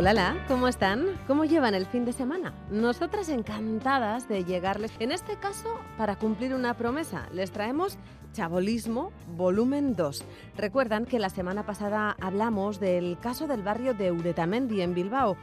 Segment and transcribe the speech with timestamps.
[0.00, 1.18] Hola, ¿cómo están?
[1.26, 2.54] ¿Cómo llevan el fin de semana?
[2.70, 7.26] Nosotras encantadas de llegarles, en este caso, para cumplir una promesa.
[7.32, 7.98] Les traemos
[8.32, 10.24] Chabolismo, volumen 2.
[10.56, 15.36] Recuerdan que la semana pasada hablamos del caso del barrio de Uretamendi en Bilbao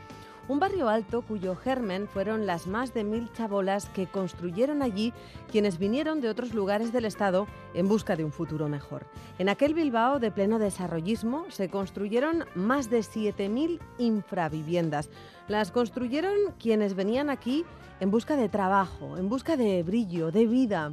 [0.48, 5.13] un barrio alto cuyo germen fueron las más de mil chabolas que construyeron allí
[5.52, 9.05] quienes vinieron de otros lugares del Estado en busca de un futuro mejor.
[9.39, 15.09] En aquel Bilbao de pleno desarrollismo se construyeron más de 7.000 infraviviendas.
[15.48, 17.66] Las construyeron quienes venían aquí
[18.00, 20.91] en busca de trabajo, en busca de brillo, de vida.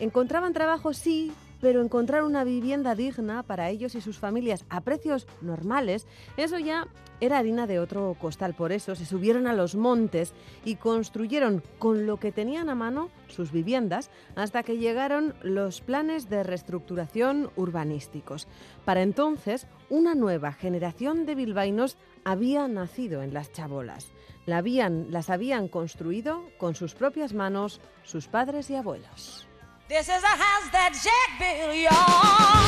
[0.00, 5.28] Encontraban trabajo, sí, pero encontrar una vivienda digna para ellos y sus familias a precios
[5.40, 6.88] normales, eso ya
[7.20, 8.52] era harina de otro costal.
[8.52, 13.10] Por eso se subieron a los montes y construyeron con lo que tenían a mano
[13.28, 18.48] sus viviendas hasta que llegaron los planes de reestructuración urbanísticos.
[18.84, 24.10] Para entonces, una nueva generación de bilbaínos había nacido en las chabolas.
[24.46, 29.46] las habían construido con sus propias manos sus padres y abuelos.
[29.92, 32.64] This is a house that Jack built, y'all.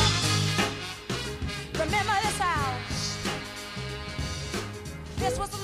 [1.73, 3.17] Remember this house?
[5.17, 5.57] This was the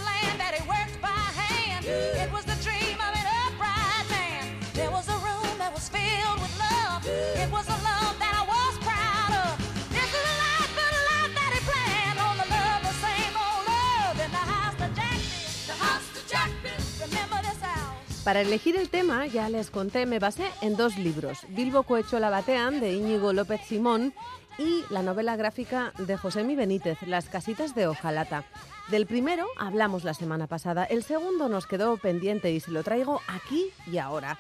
[18.32, 22.80] Para elegir el tema, ya les conté, me basé en dos libros, Bilbo Coechola Batean,
[22.80, 24.14] de Íñigo López Simón,
[24.58, 28.46] y la novela gráfica de Josemi Benítez, Las casitas de hojalata.
[28.88, 33.20] Del primero hablamos la semana pasada, el segundo nos quedó pendiente y se lo traigo
[33.28, 34.40] aquí y ahora.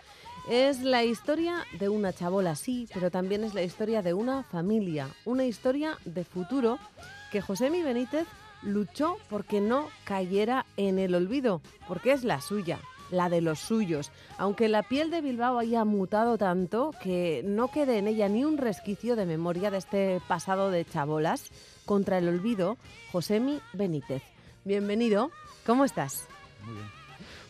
[0.50, 5.09] Es la historia de una chabola, sí, pero también es la historia de una familia,
[5.25, 6.80] una historia de futuro
[7.30, 8.25] que Josemi Benítez
[8.63, 12.80] luchó porque no cayera en el olvido, porque es la suya,
[13.12, 17.98] la de los suyos, aunque la piel de Bilbao haya mutado tanto que no quede
[17.98, 21.52] en ella ni un resquicio de memoria de este pasado de chabolas,
[21.86, 22.78] contra el olvido,
[23.12, 24.24] Josemi Benítez.
[24.64, 25.32] Bienvenido,
[25.66, 26.28] ¿cómo estás?
[26.66, 26.88] Muy bien.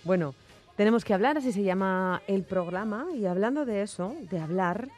[0.04, 0.34] Bueno,
[0.76, 4.90] tenemos que hablar, así se llama el programa, y hablando de eso, de hablar,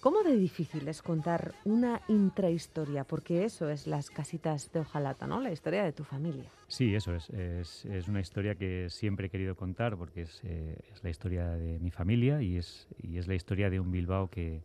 [0.00, 3.02] ¿Cómo de difícil es contar una intrahistoria?
[3.02, 5.40] Porque eso es las casitas de hojalata, ¿no?
[5.40, 6.48] La historia de tu familia.
[6.68, 7.28] Sí, eso es.
[7.30, 11.90] Es, una historia que siempre he querido contar porque es, eh, la historia de mi
[11.90, 14.62] familia y es, y es la historia de un Bilbao que,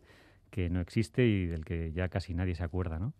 [0.50, 3.12] que, no existe y del que ya casi nadie se acuerda, ¿no?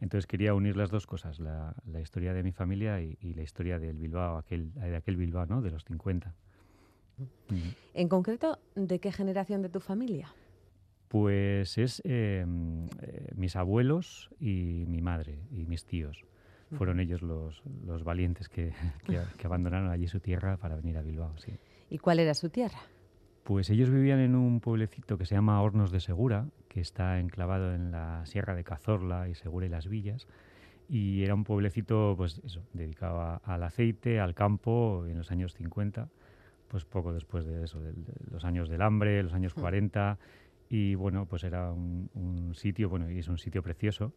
[0.00, 3.78] Entonces quería unir las dos cosas, la, la historia de mi familia y, la historia
[3.78, 5.62] del Bilbao, aquel, de aquel Bilbao, ¿no?
[5.62, 6.34] De los 50.
[7.94, 10.34] En concreto, ¿de qué generación de tu familia?
[11.10, 16.24] Pues es em, eh, mis abuelos y mi madre y mis tíos.
[16.78, 18.72] Fueron ellos los, los valientes que,
[19.06, 21.36] que, abandonaron allí su tierra para venir a Bilbao.
[21.38, 21.52] Sí.
[21.90, 22.78] ¿Y cuál era su tierra?
[23.42, 27.74] Pues ellos vivían en un pueblecito que se llama Hornos de Segura, que está enclavado
[27.74, 30.28] en la Sierra de Cazorla y Segura y las Villas.
[30.88, 36.08] Y era un pueblecito, pues eso, dedicado al aceite, al campo, en los años 50,
[36.68, 37.94] pues poco después de eso, de,
[38.30, 40.16] los años del hambre, los años 40
[40.70, 44.14] y bueno, pues era un, sitio, bueno, y es un sitio precioso,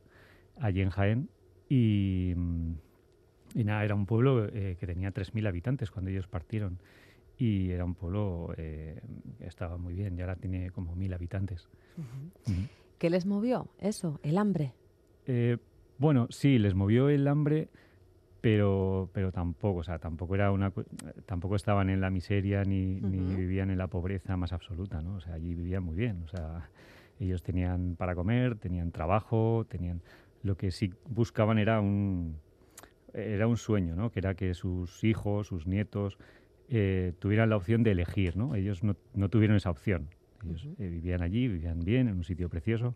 [0.58, 1.30] allí en Jaén.
[1.68, 2.34] Y,
[3.56, 6.78] y nada, era un pueblo eh, que tenía 3.000 habitantes cuando ellos partieron.
[7.40, 9.02] Y era un pueblo eh,
[9.40, 11.68] que estaba muy bien, y ahora tiene como 1.000 habitantes.
[13.00, 14.74] ¿Qué les movió eso, el hambre?
[15.26, 15.58] Eh,
[15.98, 17.70] bueno, sí, les movió el hambre
[18.44, 20.74] pero, pero tampoco, o sea, tampoco era una,
[21.26, 25.16] tampoco estaban en la miseria ni, ni, vivían en la pobreza más absoluta, ¿no?
[25.16, 26.70] O sea, allí vivían muy bien, o sea,
[27.22, 30.02] ellos tenían para comer, tenían trabajo, tenían,
[30.42, 32.36] lo que sí buscaban era un,
[33.14, 34.12] era un sueño, ¿no?
[34.12, 36.18] Que era que sus hijos, sus nietos
[36.68, 38.56] eh, tuvieran la opción de elegir, ¿no?
[38.56, 40.10] Ellos no, no tuvieron esa opción,
[40.44, 42.94] ellos eh, vivían allí, vivían bien, en un sitio precioso,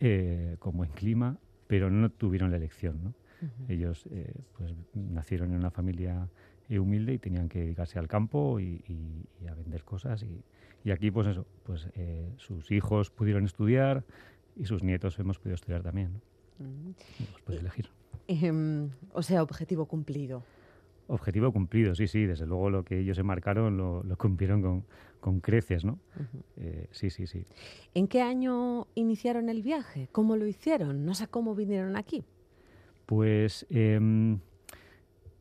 [0.00, 3.19] eh, con buen clima, pero no tuvieron la elección, ¿no?
[3.68, 6.28] Ellos eh, pues, nacieron en una familia
[6.68, 8.82] humilde y tenían que dedicarse al campo y,
[9.48, 10.24] a vender cosas.
[10.84, 14.04] Y, aquí, pues eso, pues eh, sus hijos pudieron estudiar
[14.56, 16.12] y sus nietos hemos podido estudiar también.
[16.58, 16.94] ¿no?
[17.18, 17.88] Hemos podido elegir.
[18.28, 20.44] Em, o sea, objetivo cumplido.
[21.08, 24.84] Objetivo cumplido, sí, sí, desde luego lo que ellos se marcaron lo, lo cumplieron con,
[25.20, 25.98] con creces, ¿no?
[26.56, 27.44] Eh, sí, sí, sí.
[27.94, 30.08] ¿En qué año iniciaron el viaje?
[30.12, 31.04] ¿Cómo lo hicieron?
[31.04, 32.24] No sé cómo vinieron aquí.
[33.10, 34.38] Pues em,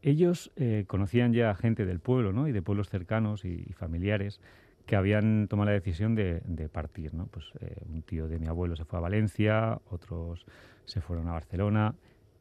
[0.01, 2.47] ellos eh, conocían ya gente del pueblo, ¿no?
[2.47, 4.41] Y de pueblos cercanos y, familiares
[4.87, 7.27] que habían tomado la decisión de, partir, ¿no?
[7.27, 10.47] Pues eh, un tío de mi abuelo se fue a Valencia, otros
[10.85, 11.93] se fueron a Barcelona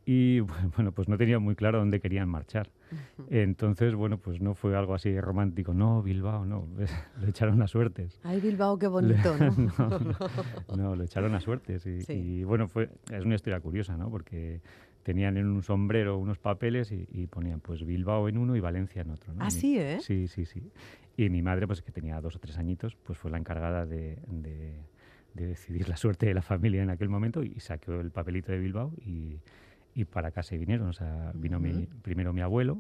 [0.06, 0.40] y
[0.76, 2.70] bueno, pues no tenían muy claro dónde querían marchar.
[3.28, 6.66] Entonces, bueno, pues no fue algo así romántico, no, Bilbao, no,
[7.20, 8.19] lo echaron a suertes.
[8.25, 10.75] Ay, Bilbao, qué bonito, ¿no?
[10.75, 14.08] no, lo echaron a suertes y, bueno, fue, es una historia curiosa, ¿no?
[14.10, 14.62] Porque
[15.08, 19.10] tenían en un sombrero unos papeles y, ponían pues Bilbao en uno y Valencia en
[19.10, 19.34] otro.
[19.34, 19.43] ¿no?
[19.43, 19.99] Ah, sí, ¿eh?
[20.00, 20.70] Sí, sí, sí.
[21.16, 24.19] Y mi madre, pues que tenía dos o tres añitos, pues fue la encargada de,
[24.26, 24.75] de,
[25.34, 28.58] de decidir la suerte de la familia en aquel momento y sacó el papelito de
[28.58, 29.38] Bilbao y
[29.99, 30.88] y para acá se vinieron.
[30.88, 32.78] O sea, vino mi, primero mi abuelo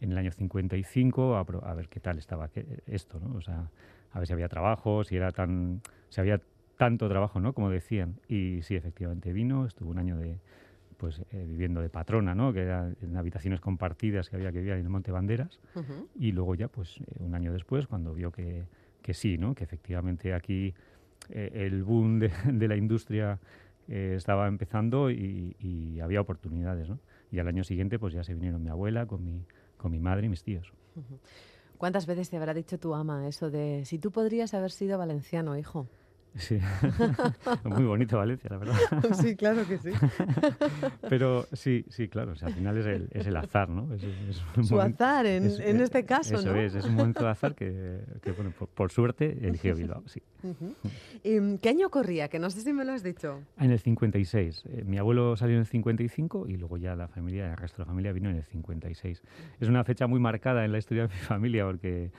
[0.00, 2.48] en el año 55 a, a, ver qué tal estaba
[2.86, 3.34] esto, ¿no?
[3.36, 3.68] O sea,
[4.12, 6.40] a ver si había trabajo, si era tan, si había
[6.76, 7.52] tanto trabajo, ¿no?
[7.52, 8.20] Como decían.
[8.28, 10.38] Y sí, efectivamente vino, estuvo un año de,
[11.02, 12.52] pues eh, viviendo de patrona, ¿no?
[12.52, 15.58] Que era en habitaciones compartidas que había que vivir en el Monte Banderas.
[16.14, 18.66] Y luego ya, pues eh, un año después, cuando vio que,
[19.02, 19.52] que sí, ¿no?
[19.52, 20.72] Que efectivamente aquí
[21.28, 23.40] eh, el boom de, de la industria
[23.88, 27.00] eh, estaba empezando y, había oportunidades, ¿no?
[27.32, 29.44] Y al año siguiente pues ya se vinieron mi abuela con mi,
[29.76, 30.72] con mi madre y mis tíos.
[31.78, 35.58] ¿Cuántas veces te habrá dicho tu ama eso de si tú podrías haber sido valenciano,
[35.58, 35.88] hijo?
[36.36, 36.58] Sí,
[37.64, 38.76] muy bonito Valencia, la verdad.
[39.20, 39.90] sí, claro que sí.
[41.08, 43.88] Pero sí, sí, claro, al final es el, es el azar, ¿no?
[44.62, 46.58] Su azar en, en, este caso, eso ¿no?
[46.58, 50.22] es, es un momento de azar que, que bueno, por, suerte eligió Bilbao, sí.
[51.22, 52.28] ¿Qué año corría?
[52.28, 53.42] Que no sé si me lo has dicho.
[53.58, 54.64] En el 56.
[54.66, 57.82] Eh, mi abuelo salió en el 55 y luego ya la familia, el resto de
[57.82, 59.22] la familia vino en el 56.
[59.60, 62.10] Es una fecha muy marcada en la historia de mi familia porque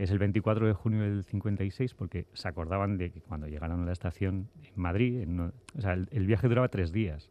[0.00, 3.84] es el 24 de junio del 56 porque se acordaban de que cuando llegaron a
[3.84, 5.28] la estación en Madrid,
[5.76, 7.30] o sea, el, viaje duraba tres días.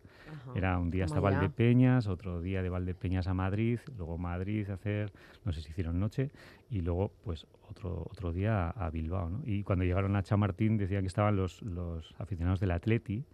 [0.53, 5.11] Era un día hasta Valdepeñas, otro día de Valdepeñas a Madrid, luego Madrid a hacer,
[5.45, 6.29] no sé si hicieron noche,
[6.69, 9.29] y luego pues otro, otro día a, Bilbao.
[9.29, 9.41] ¿no?
[9.45, 13.25] Y cuando llegaron a Chamartín decían que estaban los, los aficionados del Atleti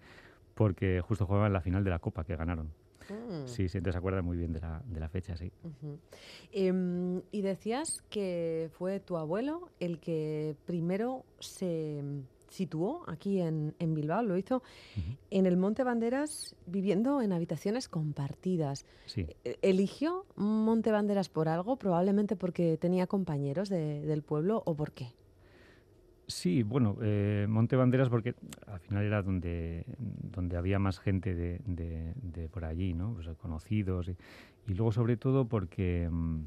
[0.53, 2.71] porque justo jugaban la final de la Copa que ganaron.
[3.09, 3.47] Mm.
[3.47, 5.51] Sí, sí, se acuerda muy bien de la, de la fecha, sí.
[6.51, 12.01] Em, y decías que fue tu abuelo el que primero se
[12.49, 14.63] situó aquí en, en Bilbao, lo hizo
[15.29, 18.85] en el Monte Banderas viviendo en habitaciones compartidas.
[19.05, 19.27] Sí.
[19.43, 21.75] E, ¿Eligió Monte Banderas por algo?
[21.75, 25.13] Probablemente porque tenía compañeros del pueblo o por qué.
[26.27, 28.33] Sí, bueno, eh, Monte Banderas porque
[28.67, 33.13] al final era donde, donde había más gente de, de, por allí, ¿no?
[33.13, 34.09] Pues, conocidos.
[34.09, 36.39] Y, luego sobre todo porque mm,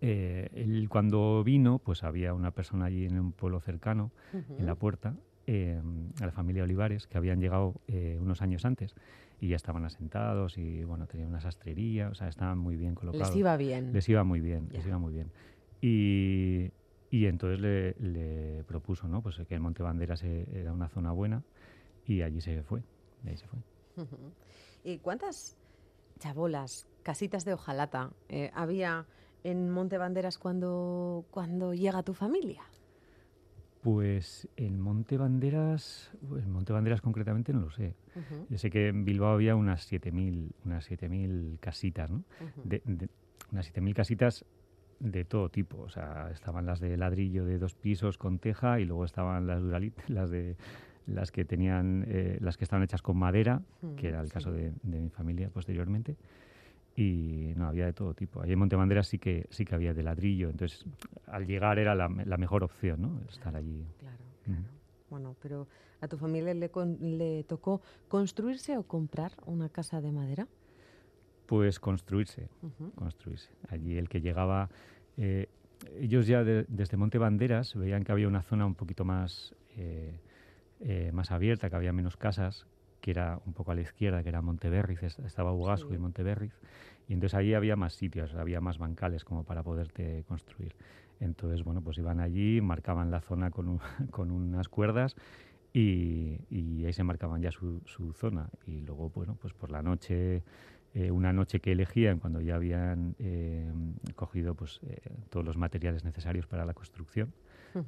[0.00, 4.74] eh, él cuando vino, pues había una persona allí en un pueblo cercano, en la
[4.74, 5.14] puerta,
[5.46, 5.80] eh,
[6.20, 7.74] a la familia Olivares, que habían llegado
[8.18, 8.94] unos años antes
[9.40, 13.28] y ya estaban asentados y bueno, tenían una sastrería, o sea, estaban muy bien colocados.
[13.28, 13.92] Les iba bien.
[13.92, 15.30] Les iba muy bien, les iba muy bien.
[15.80, 16.70] Y,
[17.12, 19.22] y entonces le, propuso ¿no?
[19.22, 21.42] pues que el Monte Banderas era una zona buena
[22.06, 22.82] y allí se fue.
[23.26, 23.58] ahí se fue.
[24.84, 25.58] ¿Y cuántas
[26.18, 29.04] chabolas, casitas de hojalata eh, había
[29.44, 32.62] en Monte Banderas cuando, cuando llega tu familia?
[33.82, 37.94] Pues en Monte Banderas, en Monte Banderas concretamente no lo sé.
[38.48, 42.24] Yo sé que en Bilbao había unas 7.000 unas 7000 casitas, ¿no?
[42.64, 42.80] de,
[43.50, 44.46] unas 7.000 casitas
[45.02, 45.82] de todo tipo.
[45.82, 49.60] O sea, estaban las de ladrillo de dos pisos con teja y luego estaban las
[49.60, 50.56] duralit, las de
[51.06, 54.52] las que tenían, eh, las que estaban hechas con madera, mm, que era el caso
[54.52, 56.16] de, mi familia posteriormente.
[56.94, 58.42] Y no, había de todo tipo.
[58.42, 60.84] Allí en Montebanderas sí que, sí que había de ladrillo, entonces
[61.26, 63.20] al llegar era la, mejor opción, ¿no?
[63.28, 63.86] Estar allí.
[63.98, 64.62] Claro, claro.
[65.08, 65.66] Bueno, pero
[66.00, 70.46] ¿a tu familia le, le tocó construirse o comprar una casa de madera?
[71.46, 72.48] Pues construirse,
[72.94, 73.50] construirse.
[73.68, 74.70] Allí el que llegaba,
[75.16, 75.48] eh,
[75.98, 80.20] ellos ya desde Monte Banderas veían que había una zona un poquito más, eh,
[80.80, 82.66] eh, más abierta, que había menos casas,
[83.00, 86.52] que era un poco a la izquierda, que era Monteberriz, estaba Ugasco y Monteberriz,
[87.08, 90.74] y entonces allí había más sitios, había más bancales como para poderte construir.
[91.18, 93.78] Entonces, bueno, pues iban allí, marcaban la zona con,
[94.10, 95.16] con unas cuerdas
[95.72, 98.48] y, y, ahí se marcaban ya su, su, zona.
[98.66, 100.42] Y luego, bueno, pues por la noche
[100.94, 103.72] eh, una noche que elegían cuando ya habían eh,
[104.14, 107.32] cogido pues, eh, todos los materiales necesarios para la construcción.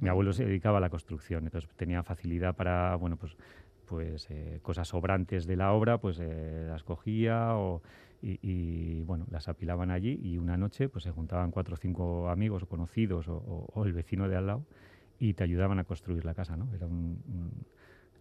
[0.00, 3.36] Mi abuelo se dedicaba a la construcción, entonces tenía facilidad para, bueno, pues,
[3.84, 4.26] pues
[4.62, 7.82] cosas sobrantes de la obra, pues las cogía o,
[8.22, 12.62] y, bueno, las apilaban allí y una noche pues se juntaban cuatro o cinco amigos
[12.62, 14.64] o conocidos o, el vecino de al lado
[15.18, 16.72] y te ayudaban a construir la casa, ¿no?
[16.72, 16.88] Era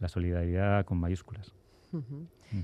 [0.01, 1.55] la solidaridad con mayúsculas.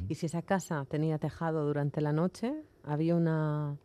[0.07, 3.77] Y si esa casa tenía tejado durante la noche, había una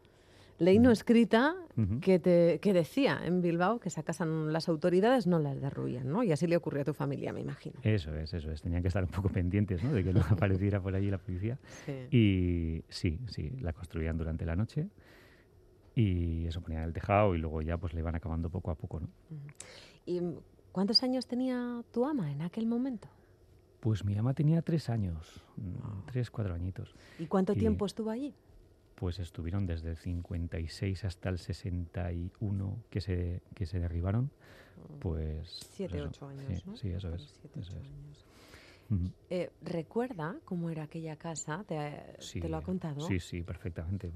[0.58, 1.54] ley no escrita
[2.00, 6.22] que, te, que decía en Bilbao que esa casa las autoridades no la derruían, ¿no?
[6.22, 7.76] Y así le ocurrió a tu familia, me imagino.
[7.82, 8.62] Eso es, eso es.
[8.62, 9.92] Tenían que estar un poco pendientes, ¿no?
[9.92, 11.58] De que no apareciera por allí la policía.
[12.10, 14.88] Y sí, sí, la construían durante la noche
[15.94, 19.00] y eso ponían el tejado y luego ya pues le iban acabando poco a poco,
[19.00, 19.08] ¿no?
[20.06, 20.20] ¿Y
[20.72, 23.08] cuántos años tenía tu ama en aquel momento?
[23.84, 26.94] Pues mi ama tenía tres años, mm, tres, cuatro añitos.
[27.18, 28.34] ¿Y cuánto tiempo estuvo allí?
[28.94, 34.24] pues estuvieron desde el 56 hasta el 61 que se, que se derribaron.
[34.24, 34.98] Mm.
[35.00, 35.60] Pues.
[35.72, 36.64] Siete, ocho años.
[36.76, 37.34] Sí, eso es.
[39.30, 41.64] Eh, ¿Recuerda cómo era aquella casa?
[41.66, 43.00] ¿Te, lo ha contado?
[43.00, 44.10] Sí, sí, perfectamente.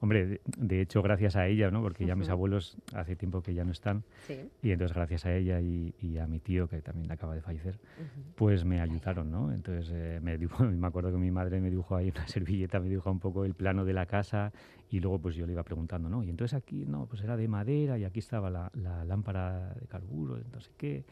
[0.00, 1.82] Hombre, de, hecho, gracias a ella, ¿no?
[1.82, 4.04] Porque ya mis abuelos hace tiempo que ya no están.
[4.62, 7.78] Y entonces, gracias a ella y, a mi tío, que también acaba de fallecer,
[8.34, 9.52] pues me ayudaron, ¿no?
[9.52, 10.36] Entonces, eh, me,
[10.68, 13.54] me acuerdo que mi madre me dibujó ahí una servilleta, me dibujó un poco el
[13.54, 14.52] plano de la casa
[14.90, 16.22] y luego, pues yo le iba preguntando, ¿no?
[16.22, 19.86] Y entonces aquí, no, pues era de madera y aquí estaba la, la lámpara de
[19.86, 21.04] carburo, no sé qué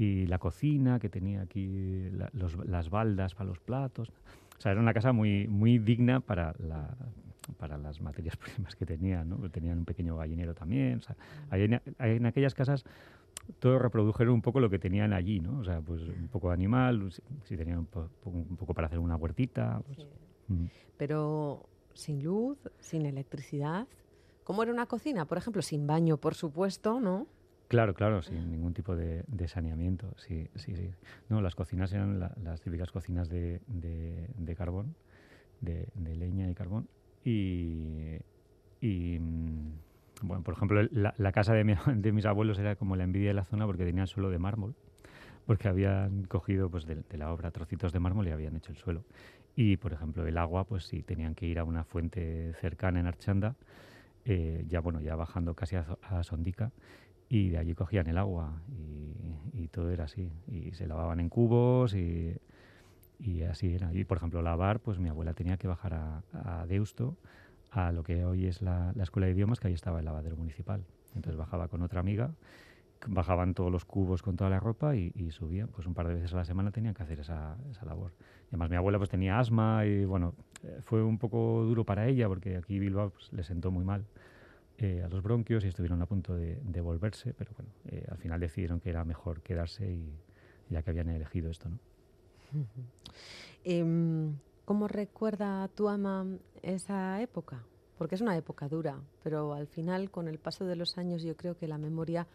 [0.00, 2.10] y la cocina que tenía aquí
[2.64, 4.08] las baldas para los platos.
[4.56, 6.96] O sea, era una casa muy, muy digna para, la,
[7.58, 9.50] para las materias primas que tenían, ¿no?
[9.50, 11.00] Tenían un pequeño gallinero también.
[11.00, 11.16] O sea,
[11.52, 12.86] en, en, aquellas casas
[13.58, 15.58] todo reprodujeron un poco lo que tenían allí, ¿no?
[15.58, 17.12] O sea, pues un poco de animal,
[17.44, 17.86] si, tenían un,
[18.56, 19.82] poco para hacer una huertita.
[19.84, 20.06] Pues,
[20.48, 20.64] mm.
[20.96, 23.86] Pero sin luz, sin electricidad.
[24.44, 25.26] ¿Cómo era una cocina?
[25.26, 27.26] Por ejemplo, sin baño, por supuesto, ¿no?
[27.70, 30.12] Claro, claro, sin ningún tipo de, saneamiento.
[30.16, 30.90] Sí, sí, sí.
[31.28, 33.60] No, las cocinas eran las típicas cocinas de,
[34.58, 34.96] carbón,
[35.60, 35.86] de,
[36.16, 36.88] leña y carbón.
[37.24, 38.18] Y,
[38.82, 39.68] mm,
[40.22, 43.66] bueno, por ejemplo, la, casa de, mis abuelos era como la envidia de la zona
[43.66, 44.74] porque tenía suelo de mármol,
[45.46, 49.04] porque habían cogido pues, de, la obra trocitos de mármol y habían hecho el suelo.
[49.54, 53.06] Y, por ejemplo, el agua, pues sí, tenían que ir a una fuente cercana en
[53.06, 53.54] Archanda,
[54.24, 56.72] eh, ya bueno, ya bajando casi a, a Sondica,
[57.30, 58.60] y de allí cogían el agua
[59.54, 60.32] y, todo era así.
[60.48, 62.36] Y se lavaban en cubos y,
[63.20, 63.94] y, así era.
[63.94, 67.16] Y por ejemplo, lavar, pues mi abuela tenía que bajar a, Deusto,
[67.70, 70.84] a lo que hoy es la, escuela de idiomas, que ahí estaba el lavadero municipal.
[71.14, 72.32] Entonces bajaba con otra amiga,
[73.06, 75.68] bajaban todos los cubos con toda la ropa y, y subían.
[75.68, 78.10] Pues un par de veces a la semana tenían que hacer esa, esa labor.
[78.46, 80.34] Y además mi abuela pues tenía asma y bueno,
[80.64, 84.04] eh, fue un poco duro para ella porque aquí Bilbao pues, le sentó muy mal
[84.82, 88.40] eh, a los bronquios y estuvieron a punto de, volverse, pero bueno, eh, al final
[88.40, 90.10] decidieron que era mejor quedarse y
[90.70, 91.78] ya que habían elegido esto, ¿no?
[93.64, 96.26] Em, ¿Cómo recuerda tu ama
[96.62, 97.62] esa época?
[97.98, 101.36] Porque es una época dura, pero al final, con el paso de los años, yo
[101.36, 102.26] creo que la memoria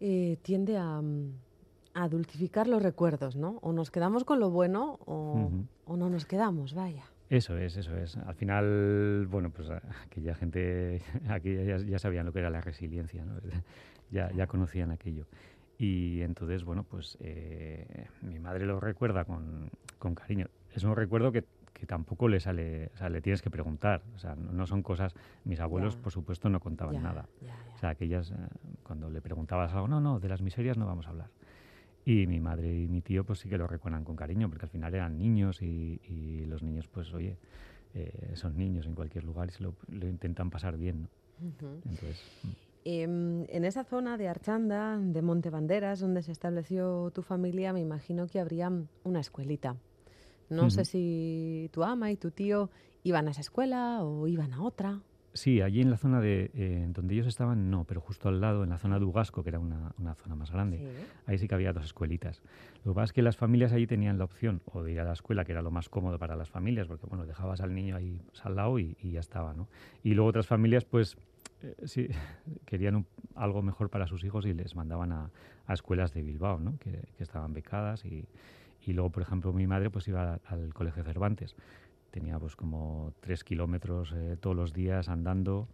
[0.00, 1.02] eh, tiende a,
[1.92, 3.58] a, dulcificar los recuerdos, ¿no?
[3.60, 5.50] O nos quedamos con lo bueno o,
[5.84, 7.04] o no nos quedamos, vaya.
[7.28, 8.16] Eso es, eso es.
[8.18, 13.34] Al final, bueno, pues aquella gente, aquí ya, sabían lo que era la resiliencia, ¿no?
[14.10, 15.26] ya, ya conocían aquello.
[15.78, 20.46] Y entonces, bueno, pues eh, mi madre lo recuerda con, con, cariño.
[20.72, 24.02] Es un recuerdo que, que, tampoco le sale, o sea, le tienes que preguntar.
[24.14, 25.14] O sea, no, son cosas,
[25.44, 27.28] mis abuelos, por supuesto, no contaban nada.
[27.74, 28.34] O sea, aquellas, eh,
[28.84, 31.28] cuando le preguntabas algo, no, no, de las miserias no vamos a hablar.
[32.06, 34.70] Y mi madre y mi tío pues sí que lo recuerdan con cariño, porque al
[34.70, 37.36] final eran niños y, los niños pues oye,
[37.94, 41.08] eh, son niños en cualquier lugar y se lo, intentan pasar bien.
[41.42, 42.48] Entonces, mm.
[42.84, 48.28] em, en esa zona de Archanda, de Montebanderas, donde se estableció tu familia, me imagino
[48.28, 48.70] que habría
[49.02, 49.76] una escuelita.
[50.48, 52.70] No sé si tu ama y tu tío
[53.02, 55.00] iban a esa escuela o iban a otra.
[55.36, 58.64] Sí, allí en la zona de eh, donde ellos estaban, no, pero justo al lado,
[58.64, 60.80] en la zona de Ugasco, que era una, zona más grande,
[61.26, 62.40] ahí sí que había dos escuelitas.
[62.84, 65.04] Lo que pasa es que las familias allí tenían la opción o de ir a
[65.04, 67.96] la escuela, que era lo más cómodo para las familias, porque bueno, dejabas al niño
[67.96, 69.68] ahí al lado y, ya estaba, ¿no?
[70.02, 71.18] Y luego otras familias, pues
[71.62, 72.08] eh, sí,
[72.64, 75.30] querían algo mejor para sus hijos y les mandaban a,
[75.68, 76.78] escuelas de Bilbao, ¿no?
[76.78, 78.24] Que, estaban becadas y,
[78.86, 81.56] y, luego, por ejemplo, mi madre pues iba al Colegio Cervantes
[82.16, 85.68] tenía pues como tres kilómetros eh, todos los días andando.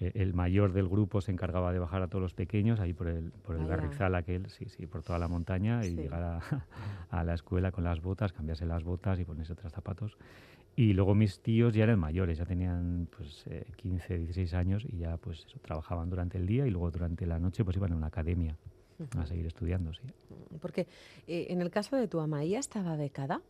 [0.00, 3.06] Eh, el mayor del grupo se encargaba de bajar a todos los pequeños, ahí por
[3.06, 6.40] el, por el Garrizal aquel, sí, sí, por toda la montaña y llegar
[7.10, 10.16] a, la escuela con las botas, cambiarse las botas y ponerse otros zapatos.
[10.74, 13.44] Y luego mis tíos ya eran mayores, ya tenían pues
[13.76, 17.38] 15, eh, 16 años y ya pues trabajaban durante el día y luego durante la
[17.38, 18.56] noche pues iban a una academia
[19.16, 20.02] a seguir estudiando, sí.
[20.60, 20.88] Porque
[21.28, 23.42] en el caso de tu ama, ¿ella estaba becada?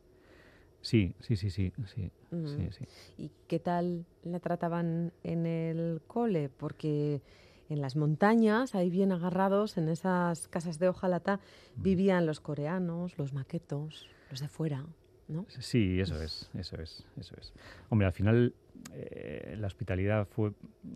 [0.85, 2.85] Sí, sí, sí, sí, sí, sí, sí.
[3.17, 6.50] ¿Y qué tal la trataban en el cole?
[6.50, 7.23] Porque
[7.71, 11.41] en las montañas, ahí bien agarrados, en esas casas de hojalata,
[11.76, 11.83] Mm.
[11.83, 14.85] vivían los coreanos, los maquetos, los de fuera,
[15.26, 15.47] ¿no?
[15.49, 17.55] Sí, eso es, eso es, eso es.
[17.88, 18.55] Hombre, al final
[18.93, 20.53] eh, la hospitalidad fue,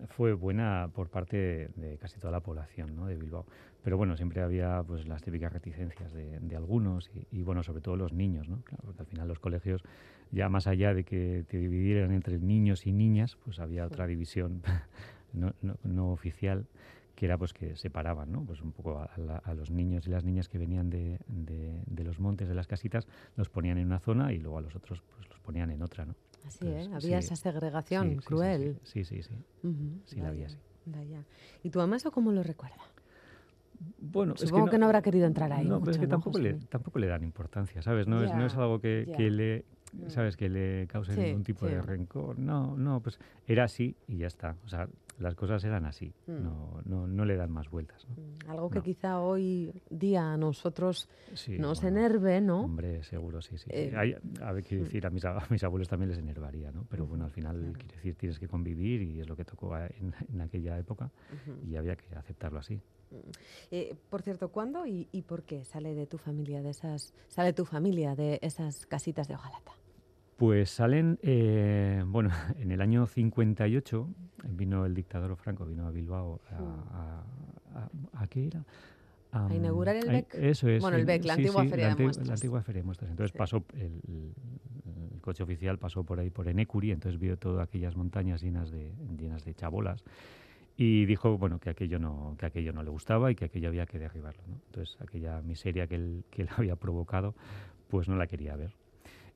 [0.09, 3.07] fue buena por parte de, de casi toda la población ¿no?
[3.07, 3.47] de Bilbao.
[3.89, 7.81] Pero bueno, siempre había pues las típicas reticencias de, de algunos y, y, bueno, sobre
[7.81, 8.61] todo los niños, ¿no?
[8.61, 9.83] Claro, porque al final los colegios,
[10.31, 14.61] ya más allá de que te dividieran entre niños y niñas, pues había otra división
[15.33, 16.67] no, no, no oficial
[17.15, 18.45] que era pues que separaban ¿no?
[18.45, 21.83] pues un poco a, la, a, los niños y las niñas que venían de, de,
[21.87, 24.77] de, los montes de las casitas los ponían en una zona y luego a los
[24.77, 26.15] otros pues los ponían en otra ¿no?
[26.45, 26.95] así Entonces, ¿eh?
[26.95, 30.01] había sí, esa segregación sí, cruel sí sí sí, uh -huh.
[30.05, 31.25] sí la había sí vaya.
[31.63, 32.83] y tu mamá eso cómo lo recuerda
[33.99, 35.67] bueno, Supongo es que no, que no, habrá querido entrar ahí.
[35.67, 38.07] No, mucho, pero es que ¿no, tampoco, le, tampoco le dan importancia, ¿sabes?
[38.07, 39.17] No, Ya, es, no es algo que, ya.
[39.17, 39.65] que le,
[40.09, 40.37] ¿sabes?
[40.37, 41.75] Que le cause Sí, ningún tipo sí.
[41.75, 42.39] de rencor.
[42.39, 44.57] No, no, pues era así y ya está.
[44.65, 46.13] O sea, las cosas eran así.
[46.27, 46.43] Mm.
[46.45, 48.07] No, no, no le dan más vueltas.
[48.09, 48.15] ¿no?
[48.15, 52.61] Mm, Algo que quizá hoy día a nosotros Sí, nos bueno, enerve, ¿no?
[52.63, 53.69] Hombre, seguro, sí, sí.
[53.73, 56.85] Eh, Hay- a ver, quiero decir, a mis, a mis abuelos también les enervaría, ¿no?
[56.89, 57.73] Pero bueno, al final, Claro.
[57.79, 61.67] quiero decir, tienes que convivir y es lo que tocó en, en aquella época Ujú.
[61.69, 62.81] y había que aceptarlo así.
[63.71, 67.53] Eh, por cierto, ¿cuándo y, y por qué sale de tu familia de esas sale
[67.53, 69.73] tu familia de esas casitas de hojalata?
[70.37, 74.09] Pues salen, eh, bueno, en el año 58
[74.51, 76.55] vino el dictador Franco, vino a Bilbao a...
[76.57, 77.25] a,
[77.81, 78.65] a- ¿a qué era?
[79.31, 80.35] ¿A inaugurar el BEC?
[80.37, 80.81] Eso es.
[80.81, 82.29] Bueno, el BEC, la antigua Feria la de Muestras.
[82.29, 83.11] La antigua Feria de Muestras.
[83.11, 83.39] Entonces Sí.
[83.39, 84.35] pasó, el, el-
[85.13, 88.95] el coche oficial pasó por ahí, por Enecuri, entonces vio todas aquellas montañas llenas de,
[89.19, 90.03] llenas de chabolas
[90.81, 93.85] y dijo, bueno, que aquello no, que aquello no le gustaba y que aquello había
[93.85, 94.61] que derribarlo, ¿no?
[94.67, 97.35] Entonces aquella miseria que él, que él había provocado,
[97.89, 98.77] pues no la quería ver.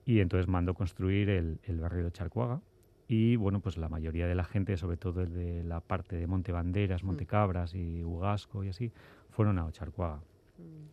[0.07, 2.61] Y entonces mandó construir el, el barrio de Charcuaga.
[3.09, 6.29] Y bueno, pues la mayoría de la gente, sobre todo el de la parte de
[6.29, 8.93] Montebanderas, Montecabras y Ugasco y así,
[9.31, 10.21] fueron a Ocharcuaga.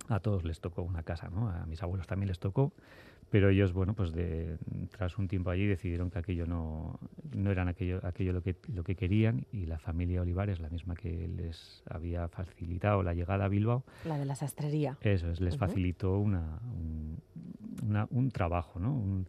[0.07, 1.47] A todos les tocó una casa, ¿no?
[1.47, 2.73] A mis abuelos también les tocó,
[3.29, 4.57] pero ellos, bueno, pues de,
[4.91, 6.99] tras un tiempo allí decidieron que aquello no,
[7.35, 10.95] no eran aquello, aquello lo, que, lo que querían y la familia Olivares, la misma
[10.95, 14.97] que les había facilitado la llegada a Bilbao, La de la sastrería.
[15.01, 17.17] eso es, les facilitó una, un,
[17.87, 18.93] una- un trabajo, ¿no?
[18.93, 19.27] Un,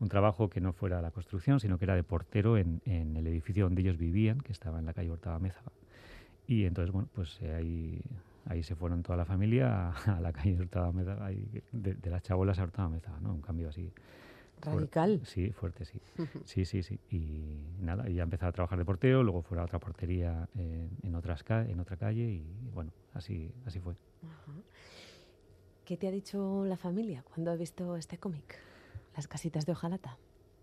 [0.00, 3.26] un trabajo que no fuera la construcción, sino que era de portero en, en el
[3.28, 5.70] edificio donde ellos vivían, que estaba en la calle Hortaba Mézaga.
[6.48, 8.00] Y entonces, bueno, pues eh, ahí,
[8.46, 12.10] ahí se fueron toda la familia a, a la calle Hortaba Mézaga, y de, de
[12.10, 13.32] las chabolas a Hortaba Mézaga, ¿no?
[13.32, 13.92] Un cambio así.
[14.60, 15.20] Radical.
[15.24, 16.00] Sí, fuerte, sí.
[16.44, 17.00] Sí, sí, sí.
[17.10, 20.90] Y nada, y ya empezó a trabajar de portero, luego fue a otra portería en,
[21.02, 23.94] en, otras en otra calle y bueno, así, así fue.
[24.22, 24.52] Ajá.
[25.84, 28.56] ¿Qué te ha dicho la familia cuando ha visto este cómic?
[29.16, 30.16] Las casitas de hojalata.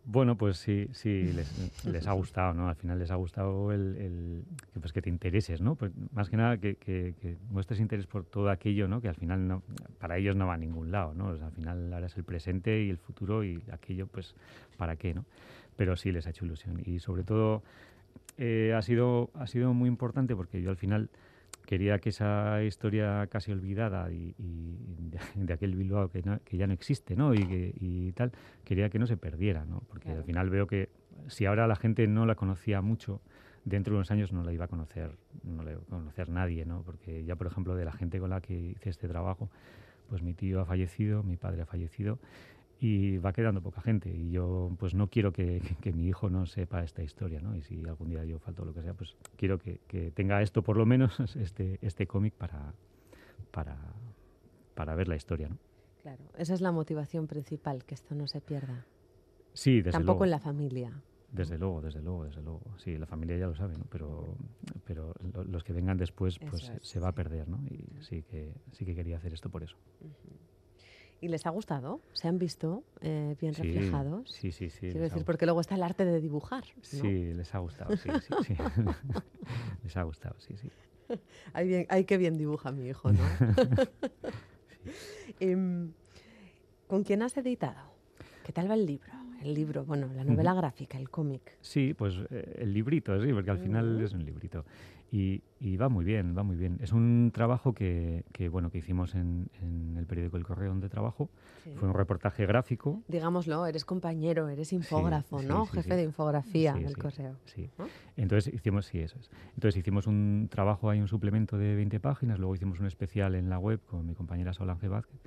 [0.06, 2.68] Bueno, pues sí, sí, les, les ha gustado, ¿no?
[2.70, 5.76] Al final les ha gustado el, el- que, pues que te intereses, ¿no?
[5.76, 9.02] Pues más que nada que, que- que muestres interés por todo aquello, ¿no?
[9.02, 9.62] Que al final no,
[10.00, 11.28] para ellos no va a ningún lado, ¿no?
[11.28, 14.34] O sea, al final ahora es el presente y el futuro y aquello, pues,
[14.78, 15.26] ¿para qué, no?
[15.78, 17.62] Pero sí les ha hecho ilusión y sobre todo
[18.38, 21.10] eh, ha sido ha sido muy importante porque yo al final
[21.70, 24.76] quería que esa historia casi olvidada y, y
[25.12, 27.36] de, de aquel Bilbao que, no- que ya no existe, ¿no?
[27.36, 28.32] Y, que, y tal,
[28.64, 29.84] quería que no se perdiera, ¿no?
[29.88, 30.22] Porque Claro.
[30.22, 30.90] al final veo que
[31.28, 33.22] si ahora la gente no la conocía mucho,
[33.66, 35.12] dentro de unos años no la iba a conocer,
[35.44, 36.82] no la iba a conocer nadie, ¿no?
[36.82, 39.52] Porque ya, por ejemplo, de la gente con la que hice este trabajo,
[40.10, 42.18] pues mi tío ha fallecido, mi padre ha fallecido
[42.80, 46.30] y va quedando poca gente y yo pues no quiero que, que- que mi hijo
[46.30, 47.56] no sepa esta historia, ¿no?
[47.56, 50.42] Y si algún día yo falto o lo que sea, pues quiero que, que tenga
[50.42, 52.74] esto por lo menos, este, este cómic para,
[53.52, 53.78] para,
[54.76, 55.58] para ver la historia, ¿no?
[56.02, 56.24] Claro.
[56.38, 58.86] Esa es la motivación principal, que esto no se pierda.
[59.54, 60.24] Sí, desde Tampoco luego.
[60.26, 61.04] en la familia.
[61.32, 62.62] Desde luego, desde luego, desde luego.
[62.78, 63.84] Sí, la familia ya lo sabe, ¿no?
[63.90, 64.36] Pero,
[64.86, 67.62] pero lo- los que vengan después, pues es, se va a perder, ¿no?
[67.68, 69.76] Y sí que, sí que quería hacer esto por eso.
[71.22, 72.00] ¿Y les ha gustado?
[72.14, 74.32] ¿Se han visto eh, bien Sí, reflejados?
[74.32, 74.80] Sí, sí, sí.
[74.92, 76.64] Quiero decir, porque luego está el arte de dibujar.
[76.76, 76.84] ¿no?
[76.84, 78.56] Sí, les ha gustado, sí, sí, sí.
[79.84, 80.70] les ha gustado, sí, sí.
[81.54, 83.20] Ay, bien, ay, qué bien dibuja mi hijo, ¿no?
[85.40, 85.92] Em,
[86.88, 87.92] ¿Con quién has editado?
[88.46, 89.12] ¿Qué tal va el libro?
[89.42, 91.58] El libro, bueno, la novela gráfica, el cómic.
[91.62, 94.06] Sí, pues eh, el librito, sí, porque al final Ujú.
[94.06, 94.66] es un librito.
[95.12, 96.78] Y, y va muy bien, va muy bien.
[96.82, 100.88] Es un trabajo que, que, bueno, que hicimos en, en el periódico El Correo donde
[100.88, 101.30] trabajo.
[101.64, 101.72] Sí.
[101.80, 103.02] Fue un reportaje gráfico.
[103.08, 105.66] Digámoslo, eres compañero, eres infógrafo, sí, ¿no?
[105.66, 107.38] sí, Jefe de infografía del correo.
[107.46, 107.70] Sí.
[107.80, 107.88] ¿no?
[108.18, 109.32] Entonces hicimos, sí, eso es.
[109.56, 113.50] Entonces hicimos un trabajo ahí, un suplemento de 20 páginas, luego hicimos un especial en
[113.50, 115.20] la web con mi compañera Solange Vázquez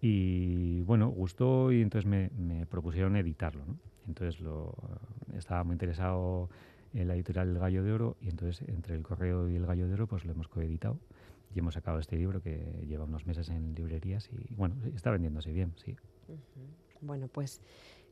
[0.00, 3.64] Y bueno, gustó y entonces me, me propusieron editarlo.
[3.64, 3.76] ¿no?
[4.06, 4.74] Entonces lo,
[5.36, 6.48] estaba muy interesado
[6.94, 9.86] en la editorial El Gallo de Oro y entonces entre el Correo y El Gallo
[9.88, 10.98] de Oro pues lo hemos coeditado
[11.54, 15.52] y hemos sacado este libro que lleva unos meses en librerías y bueno, está vendiéndose
[15.52, 15.96] bien, sí.
[17.00, 17.62] Bueno, pues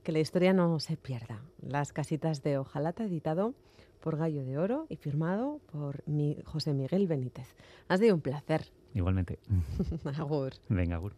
[0.03, 1.43] que la historia no se pierda.
[1.61, 3.55] Las casitas de Ojalata, editado
[4.01, 7.55] por Gallo de Oro y firmado por mi José Miguel Benítez.
[7.89, 8.67] Ha sido un placer.
[8.93, 9.39] Igualmente.
[10.19, 10.53] agur.
[10.69, 11.15] Venga, agur.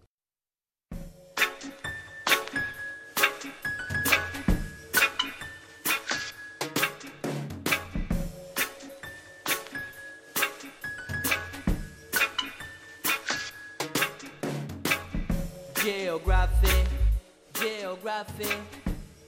[18.07, 18.55] Geography,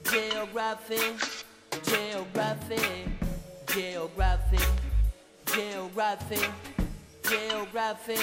[0.05, 1.01] geography,
[1.83, 3.11] geography,
[3.67, 4.65] geography,
[5.45, 6.45] geography,
[7.23, 8.19] geography,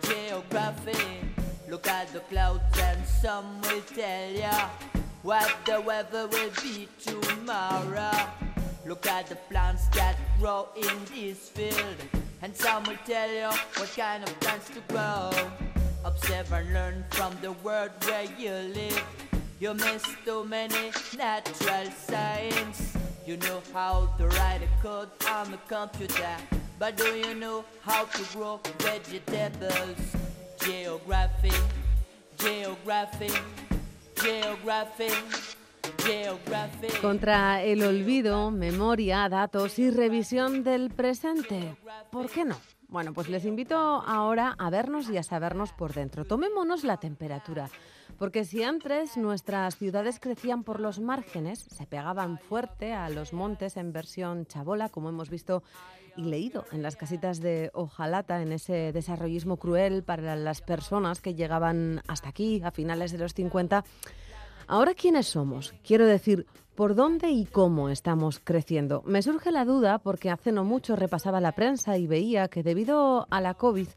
[0.00, 1.20] geography.
[1.68, 4.70] Look at the clouds and some will tell ya
[5.22, 8.16] what the weather will be tomorrow.
[8.86, 11.96] Look at the plants that grow in this field,
[12.40, 15.30] and some will tell you what kind of plants to grow.
[16.02, 19.25] Observe and learn from the world where you live.
[19.58, 22.92] You miss too many natural science.
[23.26, 26.36] You know how to write a code on the computer,
[26.78, 29.96] but do you know how to grow vegetables?
[30.60, 31.56] Geography,
[32.36, 33.32] geography,
[34.16, 35.10] geography.
[36.04, 36.88] Geography.
[37.00, 41.76] Contra el olvido, memoria, datos y revisión del presente.
[42.10, 42.56] ¿Por qué no?
[42.88, 46.24] Bueno, pues les invito ahora a vernos y a sabernos por dentro.
[46.24, 47.70] Tomémonos la temperatura,
[48.18, 53.76] porque si antes nuestras ciudades crecían por los márgenes, se pegaban fuerte a los montes
[53.76, 55.62] en versión chabola, como hemos visto
[56.16, 61.34] y leído en las casitas de Ojalata, en ese desarrollismo cruel para las personas que
[61.34, 63.84] llegaban hasta aquí a finales de los 50.
[64.66, 65.74] Ahora, ¿quiénes somos?
[65.86, 69.02] Quiero decir, ¿por dónde y cómo estamos creciendo?
[69.06, 73.26] Me surge la duda porque hace no mucho repasaba la prensa y veía que debido
[73.30, 73.88] a la COVID,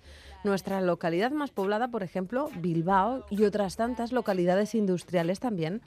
[0.43, 5.81] nuestra localidad más poblada, por ejemplo, Bilbao y otras tantas localidades industriales también,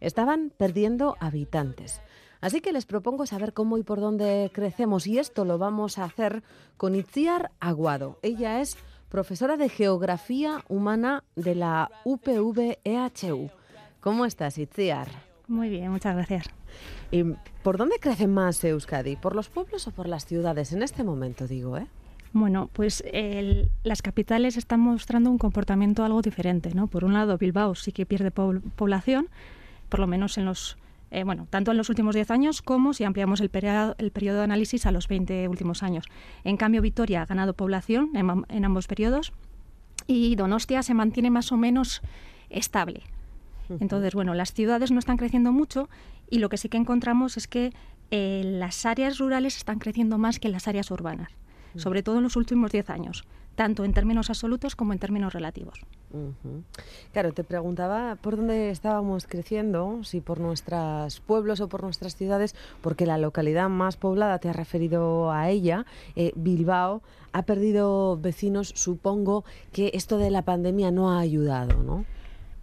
[0.00, 2.00] estaban perdiendo habitantes.
[2.40, 6.04] Así que les propongo saber cómo y por dónde crecemos y esto lo vamos a
[6.04, 6.42] hacer
[6.76, 8.18] con Itziar Aguado.
[8.22, 8.76] Ella es
[9.08, 13.50] profesora de Geografía Humana de la UPV-EHU.
[14.00, 15.08] ¿Cómo estás, Itziar?
[15.48, 16.46] Muy bien, muchas gracias.
[17.10, 17.24] ¿Y
[17.62, 19.16] por dónde crece más Euskadi?
[19.16, 20.72] ¿Por los pueblos o por las ciudades?
[20.72, 21.86] En este momento, digo, ¿eh?
[22.36, 26.86] Bueno, pues el, las capitales están mostrando un comportamiento algo diferente, ¿no?
[26.86, 29.28] Por un lado, Bilbao sí que pierde población,
[29.88, 30.76] por lo menos en los,
[31.10, 34.36] eh, bueno, tanto en los últimos 10 años como si ampliamos el, periodo, el periodo
[34.36, 36.04] de análisis a los 20 últimos años.
[36.44, 39.32] En cambio, Vitoria ha ganado población en, en ambos periodos
[40.06, 42.02] y Donostia se mantiene más o menos
[42.50, 43.00] estable.
[43.80, 45.88] Entonces, bueno, las ciudades no están creciendo mucho
[46.28, 47.72] y lo que sí que encontramos es que
[48.10, 51.32] eh, las áreas rurales están creciendo más que las áreas urbanas,
[51.76, 55.80] sobre todo en los últimos 10 años, tanto en términos absolutos como en términos relativos.
[57.12, 62.54] Claro, te preguntaba por dónde estábamos creciendo, si por nuestros pueblos o por nuestras ciudades,
[62.80, 65.84] porque la localidad más poblada, te has referido a ella,
[66.14, 72.04] eh, Bilbao, ha perdido vecinos, supongo que esto de la pandemia no ha ayudado, ¿no?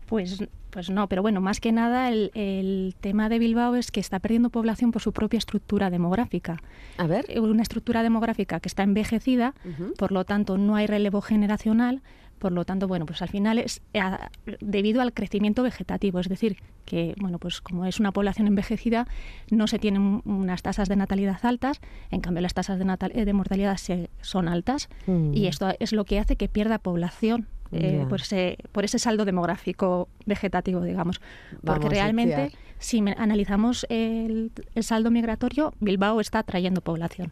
[0.07, 3.99] Pues, pues no, pero bueno, más que nada el, el, tema de Bilbao es que
[3.99, 6.57] está perdiendo población por su propia estructura demográfica.
[6.97, 7.25] A ver.
[7.39, 9.95] Una estructura demográfica que está envejecida, uh -huh.
[9.95, 12.01] por lo tanto no hay relevo generacional,
[12.39, 16.57] por lo tanto, bueno, pues al final es a, debido al crecimiento vegetativo, es decir,
[16.85, 19.07] que, bueno, pues como es una población envejecida,
[19.51, 23.33] no se tienen unas tasas de natalidad altas, en cambio las tasas de, natal, de
[23.33, 25.35] mortalidad se, son altas, mm.
[25.35, 28.07] y esto es lo que hace que pierda población eh, yeah.
[28.07, 31.21] por, ese, por ese saldo demográfico vegetativo, digamos.
[31.63, 37.31] Porque Vamos realmente, si analizamos el, el, saldo migratorio, Bilbao está atrayendo población.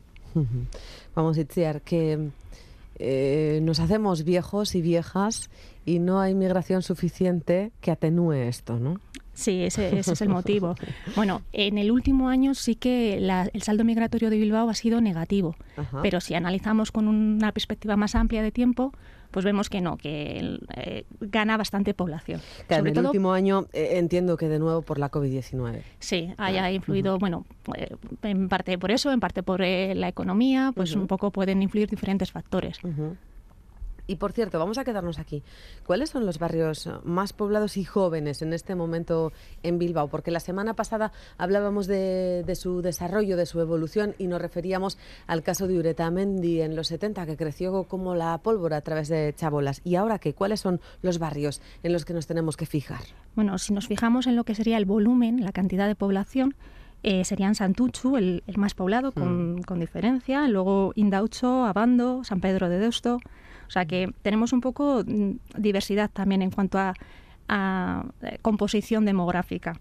[1.15, 2.29] Vamos a decir que
[3.03, 5.49] eh, nos hacemos viejos y viejas
[5.85, 8.99] y no hay migración suficiente que atenúe esto, ¿no?
[9.33, 10.75] Sí, ese, ese, es el motivo.
[11.15, 15.01] Bueno, en el último año sí que la, el saldo migratorio de Bilbao ha sido
[15.01, 16.01] negativo, Ajá.
[16.03, 18.93] pero si analizamos con una perspectiva más amplia de tiempo,
[19.31, 22.41] pues vemos que no, que eh, gana bastante población.
[22.67, 25.81] Claro, Sobre en el todo, último año eh, entiendo que de nuevo por la COVID-19.
[25.99, 27.19] Sí, haya influido, uh -huh.
[27.19, 31.01] bueno, eh, en parte por eso, en parte por la economía, pues uh -huh.
[31.01, 32.83] un poco pueden influir diferentes factores.
[32.83, 33.15] Uh -huh.
[34.11, 35.41] Y por cierto, vamos a quedarnos aquí.
[35.85, 39.31] ¿Cuáles son los barrios más poblados y jóvenes en este momento
[39.63, 40.09] en Bilbao?
[40.09, 44.97] Porque la semana pasada hablábamos de, de su desarrollo, de su evolución y nos referíamos
[45.27, 49.33] al caso de Uretamendi en los 70, que creció como la pólvora a través de
[49.33, 49.79] chabolas.
[49.85, 50.33] ¿Y ahora qué?
[50.33, 53.03] ¿Cuáles son los barrios en los que nos tenemos que fijar?
[53.33, 56.53] Bueno, si nos fijamos en lo que sería el volumen, la cantidad de población,
[57.03, 62.67] eh, serían Santuchu, el, el más poblado, con, con diferencia, luego Indaucho, Abando, San Pedro
[62.67, 63.19] de Deusto.
[63.71, 66.93] O sea que tenemos un poco mm, diversidad también en cuanto a,
[67.47, 69.79] a, eh, composición demográfica.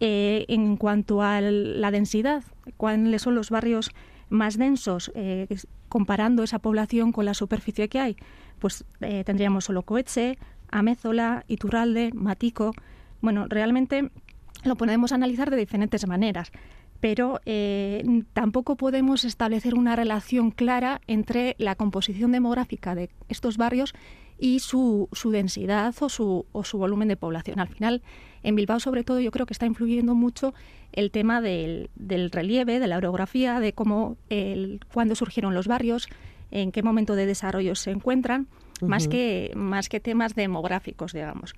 [0.00, 2.42] Eh, en cuanto a la densidad,
[2.78, 3.90] ¿cuáles son los barrios
[4.30, 5.12] más densos?
[5.14, 5.46] Eh,
[5.90, 8.16] comparando esa población con la superficie que hay,
[8.58, 10.38] pues eh, tendríamos solo Coetze,
[10.70, 12.72] Amézola, Iturralde, Matico.
[13.20, 14.10] Bueno, realmente
[14.64, 16.52] lo podemos analizar de diferentes maneras,
[17.00, 23.94] pero eh, tampoco podemos establecer una relación clara entre la composición demográfica de estos barrios
[24.38, 27.58] y su, su densidad o su, o su volumen de población.
[27.60, 28.02] Al final,
[28.42, 30.54] en Bilbao, sobre todo, yo creo que está influyendo mucho
[30.92, 36.08] el tema del, del relieve, de la orografía, de cómo, el, cuándo surgieron los barrios,
[36.50, 38.46] en qué momento de desarrollo se encuentran,
[38.82, 41.54] más, que, más que temas demográficos, digamos.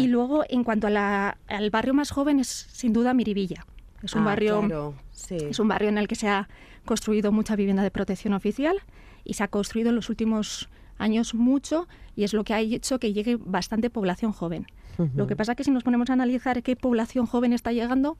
[0.00, 3.66] Y luego, en cuanto a la- al barrio más joven, es sin duda Miribilla.
[4.02, 5.36] Es un Ah, barrio claro, sí.
[5.36, 6.48] es un barrio en el que se ha
[6.84, 8.76] construido mucha vivienda de protección oficial
[9.24, 11.86] y se ha construido en los últimos años mucho
[12.16, 14.66] y es lo que ha hecho que llegue bastante población joven.
[15.16, 18.18] Lo que pasa es que si nos ponemos a analizar qué población joven está llegando,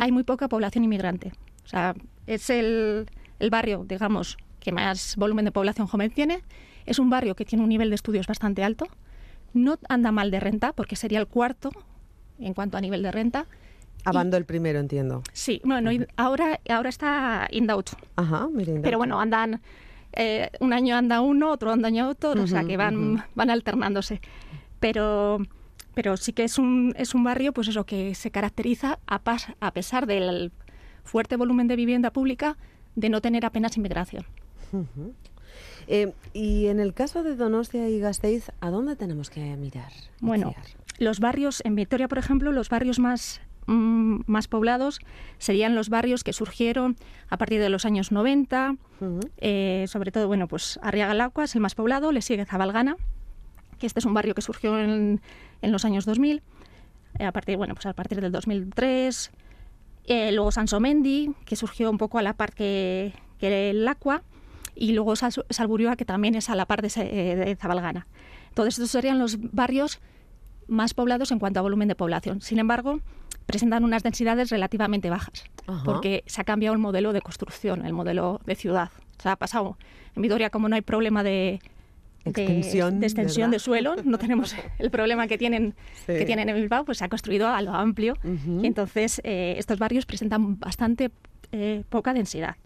[0.00, 1.32] hay muy poca población inmigrante.
[1.64, 1.94] O sea,
[2.26, 3.06] es el,
[3.38, 6.42] el barrio, digamos, que más volumen de población joven tiene.
[6.86, 8.86] Es un barrio que tiene un nivel de estudios bastante alto.
[9.54, 11.70] No anda mal de renta, porque sería el cuarto
[12.40, 13.46] en cuanto a nivel de renta.
[14.08, 15.22] Abando el primero, entiendo.
[15.32, 17.96] Sí, bueno, ahora, ahora está Indaucho.
[18.16, 18.82] Ajá, miren.
[18.82, 19.60] Pero bueno, andan,
[20.12, 24.20] eh, un año anda uno, otro año otro, o sea que van, van alternándose.
[24.80, 25.38] Pero,
[25.94, 29.54] pero sí que es un, es un barrio, pues eso, que se caracteriza a, pas-
[29.60, 30.52] a pesar del
[31.04, 32.56] fuerte volumen de vivienda pública,
[32.94, 34.24] de no tener apenas inmigración.
[35.86, 39.90] Eh, y en el caso de Donostia y Gasteiz, ¿a dónde tenemos que mirar?
[40.20, 40.54] Bueno,
[40.98, 44.98] los barrios, en Vitoria, por ejemplo, los barrios más, mm, más poblados
[45.38, 46.96] serían los barrios que surgieron
[47.28, 49.20] a partir de los años 90, Ujú.
[49.36, 52.96] Eh, sobre todo, bueno, pues Arriaga Lacua es el más poblado, le sigue Zabalgana,
[53.78, 55.20] que este es un barrio que surgió en,
[55.62, 56.42] en los años 2000,
[57.20, 59.30] eh, a partir, bueno, pues a partir del 2003.
[60.06, 63.88] Eh, luego Sansomendi, que surgió un poco a la par que, que el
[64.74, 68.06] y luego Sal- Salburioa, que también es a la par de, eh, de Zabalgana.
[68.48, 70.00] Entonces, estos serían los barrios
[70.66, 72.40] más poblados en cuanto a volumen de población.
[72.40, 73.00] Sin embargo,
[73.48, 75.82] presentan unas densidades relativamente bajas, Ajá.
[75.82, 78.90] porque se ha cambiado el modelo de construcción, el modelo de ciudad.
[79.18, 79.78] Se ha pasado
[80.14, 81.58] en Vitoria, como no hay problema de,
[82.26, 83.56] Extensión, de, extensión ¿verdad?
[83.56, 85.74] de suelo, no tenemos el problema que tienen,
[86.06, 86.12] Sí.
[86.12, 88.14] que tienen en Bilbao, pues se ha construido a lo amplio.
[88.62, 91.10] Y entonces, eh, estos barrios presentan bastante
[91.50, 92.56] eh, poca densidad.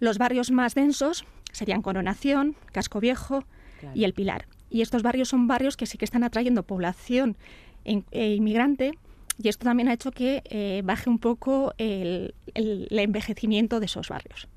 [0.00, 3.44] Los barrios más densos serían Coronación, Casco Viejo
[3.80, 3.94] Claro.
[3.94, 4.46] y El Pilar.
[4.70, 7.36] Y estos barrios son barrios que sí que están atrayendo población
[7.84, 8.92] eh, inmigrante
[9.42, 13.86] y esto también ha hecho que eh, baje un poco el, el- el envejecimiento de
[13.86, 14.48] esos barrios.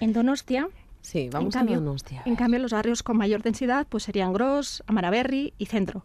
[0.00, 0.68] En Donostia,
[1.00, 2.22] Sí, vamos en cambio, a Donostia.
[2.24, 6.02] a en cambio, los barrios con mayor densidad pues serían Gros, Amaraberri y Centro.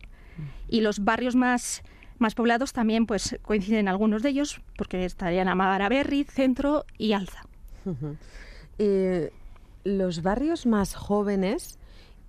[0.70, 1.82] Y los barrios más,
[2.20, 7.42] más poblados también pues coinciden algunos de ellos, porque estarían Amaraberri, Centro y Alza.
[8.78, 9.32] Eh,
[9.84, 11.78] los barrios más jóvenes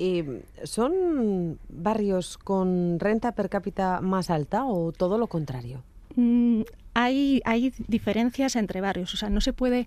[0.05, 5.85] eh, son barrios con renta per cápita más alta o todo lo contrario.
[6.17, 6.63] Mm,
[6.95, 9.87] hay, hay diferencias entre barrios, o sea, no se puede...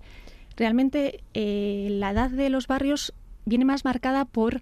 [0.56, 4.62] Realmente eh, la edad de los barrios viene más marcada por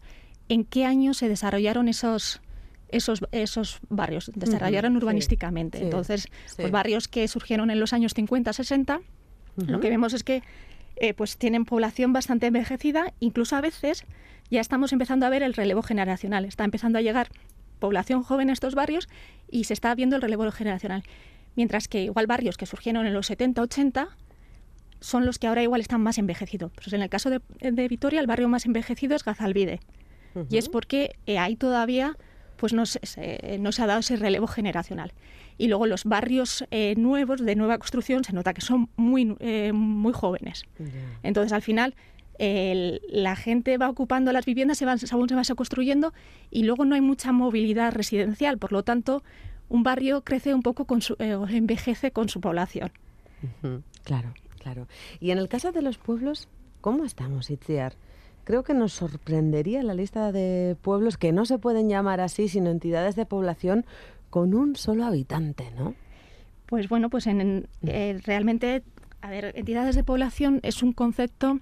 [0.49, 2.41] en qué año se desarrollaron esos,
[2.89, 5.77] esos, esos barrios, desarrollaron urbanísticamente.
[5.77, 6.55] sí, Entonces, sí.
[6.57, 9.01] pues barrios que surgieron en los años 50, 60,
[9.67, 10.41] lo que vemos es que
[10.95, 14.03] eh, pues tienen población bastante envejecida, incluso a veces
[14.53, 17.27] ya estamos empezando a ver el relevo generacional, está empezando a llegar
[17.79, 19.09] población joven a estos barrios
[19.49, 21.03] y se está viendo el relevo generacional.
[21.55, 24.07] Mientras que igual barrios que surgieron en los 70, 80
[24.99, 26.71] son los que ahora igual están más envejecidos.
[26.75, 29.79] Pues en el caso de, de Vitoria, el barrio más envejecido es Gazalvide.
[30.49, 32.17] Y es porque eh, ahí todavía
[32.57, 35.11] pues no se, se- no se ha dado ese relevo generacional.
[35.57, 39.71] Y luego los barrios eh, nuevos, de nueva construcción, se nota que son muy, eh,
[39.73, 40.63] muy jóvenes.
[41.23, 41.93] Entonces, al final,
[42.39, 46.13] el- la gente va ocupando las viviendas, se van, según se va construyendo,
[46.51, 48.57] y luego no hay mucha movilidad residencial.
[48.57, 49.23] Por lo tanto,
[49.69, 52.91] un barrio crece un poco, con su, eh, o envejece con su población.
[54.03, 54.87] Claro, claro.
[55.19, 56.47] Y en el caso de los pueblos,
[56.81, 57.93] ¿cómo estamos, Itziar?
[58.45, 62.71] creo que nos sorprendería la lista de pueblos que no se pueden llamar así, sino
[62.71, 63.85] entidades de población
[64.29, 65.95] con un solo habitante, ¿no?
[66.65, 68.83] Pues bueno, pues en, eh, realmente,
[69.21, 71.59] a ver, entidades de población es un concepto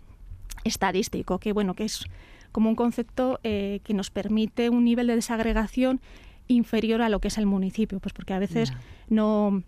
[0.63, 2.05] estadístico, que bueno, que es
[2.51, 6.01] como un concepto eh, que nos permite un nivel de desagregación
[6.47, 8.73] inferior a lo que es el municipio, pues porque a veces
[9.09, 9.63] no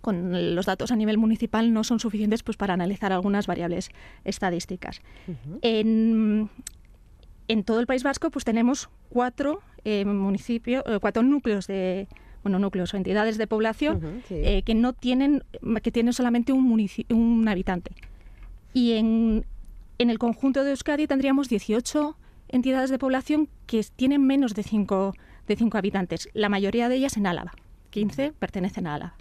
[0.00, 3.90] con los datos a nivel municipal no son suficientes pues para analizar algunas variables
[4.24, 5.00] estadísticas.
[5.62, 6.48] en,
[7.48, 12.06] en, todo el País Vasco pues tenemos cuatro eh, municipios, eh, cuatro núcleos de
[12.42, 15.42] bueno, núcleos o entidades de población eh, que no tienen
[15.82, 17.92] que tienen solamente un, un habitante.
[18.72, 19.44] Y en,
[20.00, 22.16] en el conjunto de Euskadi tendríamos 18
[22.48, 25.14] entidades de población que tienen menos de 5
[25.46, 27.52] de cinco habitantes, la mayoría de ellas en Álava.
[27.90, 29.14] 15 pertenecen a Álava.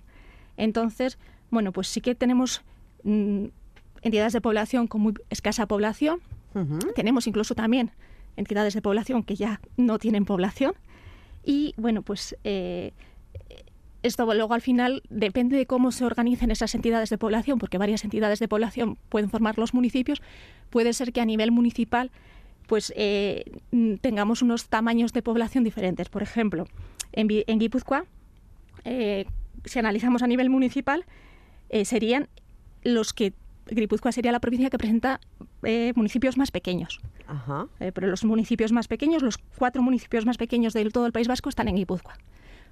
[0.56, 1.18] Entonces,
[1.50, 2.62] bueno, pues sí que tenemos
[3.04, 3.46] mm,
[4.04, 6.22] entidades de población con muy escasa población.
[6.96, 7.92] Tenemos incluso también
[8.38, 10.74] entidades de población que ya no tienen población.
[11.44, 12.94] Y bueno, pues eh,
[14.04, 18.04] esto luego al final depende de cómo se organicen esas entidades de población, porque varias
[18.04, 20.22] entidades de población pueden formar los municipios.
[20.70, 22.12] Puede ser que a nivel municipal
[22.68, 23.52] pues eh,
[24.02, 26.08] tengamos unos tamaños de población diferentes.
[26.08, 26.68] Por ejemplo,
[27.14, 28.06] en, en Guipúzcoa
[28.86, 29.26] eh,
[29.66, 31.06] si analizamos a nivel municipal,
[31.70, 32.28] eh, serían
[32.84, 33.34] los que
[33.68, 35.20] Guipúzcoa sería la provincia que presenta
[35.64, 37.00] eh, municipios más pequeños.
[37.80, 41.28] Eh, pero los municipios más pequeños, los cuatro municipios más pequeños de todo el País
[41.28, 42.18] Vasco están en Guipúzcoa.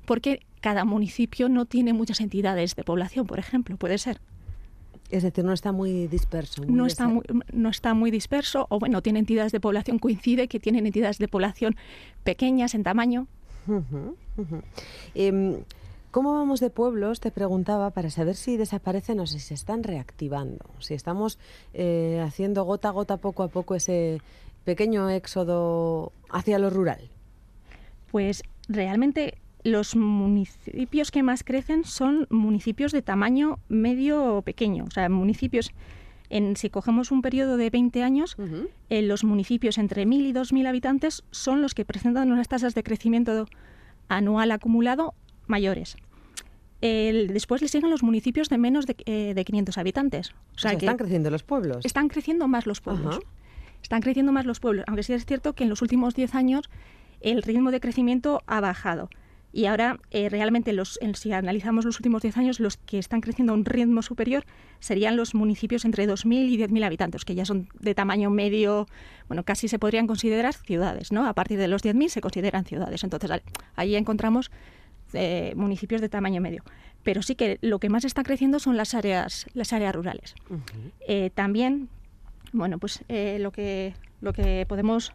[0.08, 4.22] Porque cada municipio no tiene muchas entidades de población, por ejemplo, puede ser.
[5.10, 6.64] Es decir, no está muy disperso.
[6.66, 10.62] no, está muy, no está muy disperso, o bueno, tiene entidades de población, coincide que
[10.62, 11.76] tienen entidades de población
[12.24, 13.28] pequeñas en tamaño.
[15.14, 15.58] Em,
[16.12, 17.20] ¿Cómo vamos de pueblos?
[17.20, 21.38] Te preguntaba para saber si desaparecen o si se están reactivando, si estamos
[21.74, 24.22] eh, haciendo gota a gota, poco a poco ese
[24.64, 27.10] pequeño éxodo hacia lo rural.
[28.10, 34.92] Pues realmente los municipios que más crecen son municipios de tamaño medio o pequeño, o
[34.92, 35.72] sea, municipios
[36.30, 38.36] en, si cogemos un periodo de 20 años,
[38.90, 42.84] eh, los municipios entre 1.000 y 2.000 habitantes son los que presentan unas tasas de
[42.84, 43.48] crecimiento
[44.10, 45.14] anual acumulado
[45.48, 45.96] mayores
[46.82, 49.06] después le siguen los municipios de menos de, 500
[49.78, 50.34] eh, habitantes.
[50.56, 51.86] O sea, que están creciendo los pueblos.
[51.86, 53.20] Están creciendo más los pueblos.
[53.82, 56.70] Están creciendo más los pueblos, aunque sí es cierto que en los últimos 10 años
[57.22, 59.10] el ritmo de crecimiento ha bajado.
[59.58, 63.54] Y ahora, eh, realmente, los, si analizamos los últimos 10 años, los que están creciendo
[63.54, 64.46] a un ritmo superior
[64.80, 68.86] serían los municipios entre 2.000 y 10.000 habitantes, que ya son de tamaño medio,
[69.28, 71.26] bueno, casi se podrían considerar ciudades, ¿no?
[71.26, 73.04] A partir de los 10.000 se consideran ciudades.
[73.04, 73.32] Entonces,
[73.76, 74.52] ahí encontramos
[75.14, 76.64] eh, municipios de tamaño medio.
[77.02, 80.36] Pero sí que lo que más está creciendo son las áreas, las áreas rurales.
[81.08, 81.90] Eh, también,
[82.54, 85.14] bueno, pues eh, lo, que, lo que podemos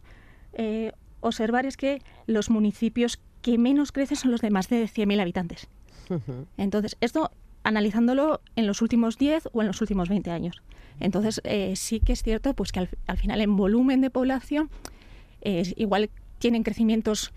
[1.21, 5.69] observar es que los municipios que menos crecen son los de más de 100.000 habitantes.
[6.57, 7.31] Entonces, esto
[7.63, 10.63] analizándolo en los últimos 10 o en los últimos 20 años.
[11.01, 11.41] Entonces,
[11.79, 14.71] sí que es cierto pues que al, al final en volumen de población
[15.43, 17.33] igual tienen crecimientos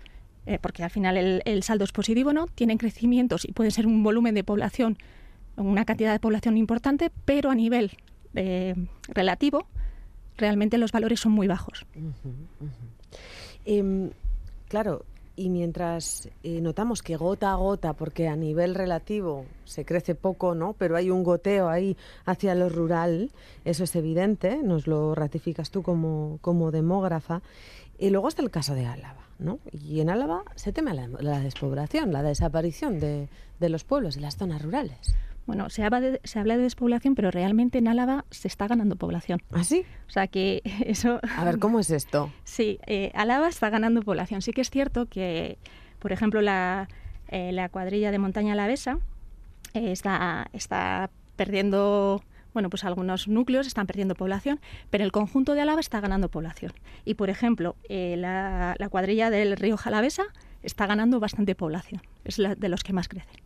[0.46, 2.46] eh, porque al final el, saldo es positivo, ¿no?
[2.46, 4.96] Tienen crecimientos y puede ser un volumen de población,
[5.56, 7.90] una cantidad de población importante, pero a nivel
[8.36, 8.74] eh,
[9.08, 9.66] relativo,
[10.36, 11.84] realmente los valores son muy bajos.
[13.64, 14.10] Em,
[14.68, 15.04] claro,
[15.36, 20.54] y mientras eh, notamos que gota a gota, porque a nivel relativo se crece poco,
[20.54, 20.72] ¿no?
[20.72, 23.30] Pero hay un goteo ahí hacia lo rural,
[23.64, 27.42] eso es evidente, nos lo ratificas tú como, como demógrafa.
[27.98, 29.26] Y luego está el caso de Álava.
[29.38, 29.58] ¿no?
[29.72, 33.28] Y en Álava se teme la, despoblación, la desaparición de,
[33.60, 35.14] los pueblos, de las zonas rurales.
[35.46, 38.96] Bueno, se habla, de, se habla de despoblación, pero realmente en Álava se está ganando
[38.96, 39.40] población.
[39.52, 39.84] ¿Ah, sí?
[40.08, 41.20] O sea que eso...
[41.36, 42.32] A ver, ¿cómo es esto?
[42.44, 44.42] sí, eh, Álava está ganando población.
[44.42, 45.58] Sí que es cierto que,
[45.98, 46.88] por ejemplo, la,
[47.28, 48.98] eh, la cuadrilla de montaña alavesa
[49.74, 52.22] eh, está, está perdiendo
[52.56, 56.72] bueno, pues algunos núcleos están perdiendo población, pero el conjunto de Álava está ganando población.
[57.04, 60.24] Y, por ejemplo, eh, la, cuadrilla del río Jalavesa
[60.62, 63.36] está ganando bastante población, es la de los que más crecen.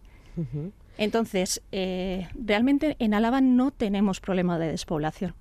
[1.01, 5.35] Entonces, eh, realmente en Álava no tenemos problema de despoblación.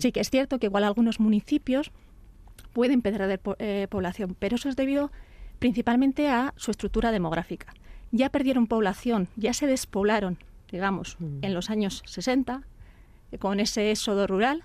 [0.00, 1.92] Sí que es cierto que igual algunos municipios
[2.72, 5.12] pueden perder eh, población, pero eso es debido
[5.60, 7.72] principalmente a su estructura demográfica.
[8.10, 10.38] Ya perdieron población, ya se despoblaron,
[10.72, 12.62] digamos, en los años 60,
[13.38, 14.64] con ese éxodo rural.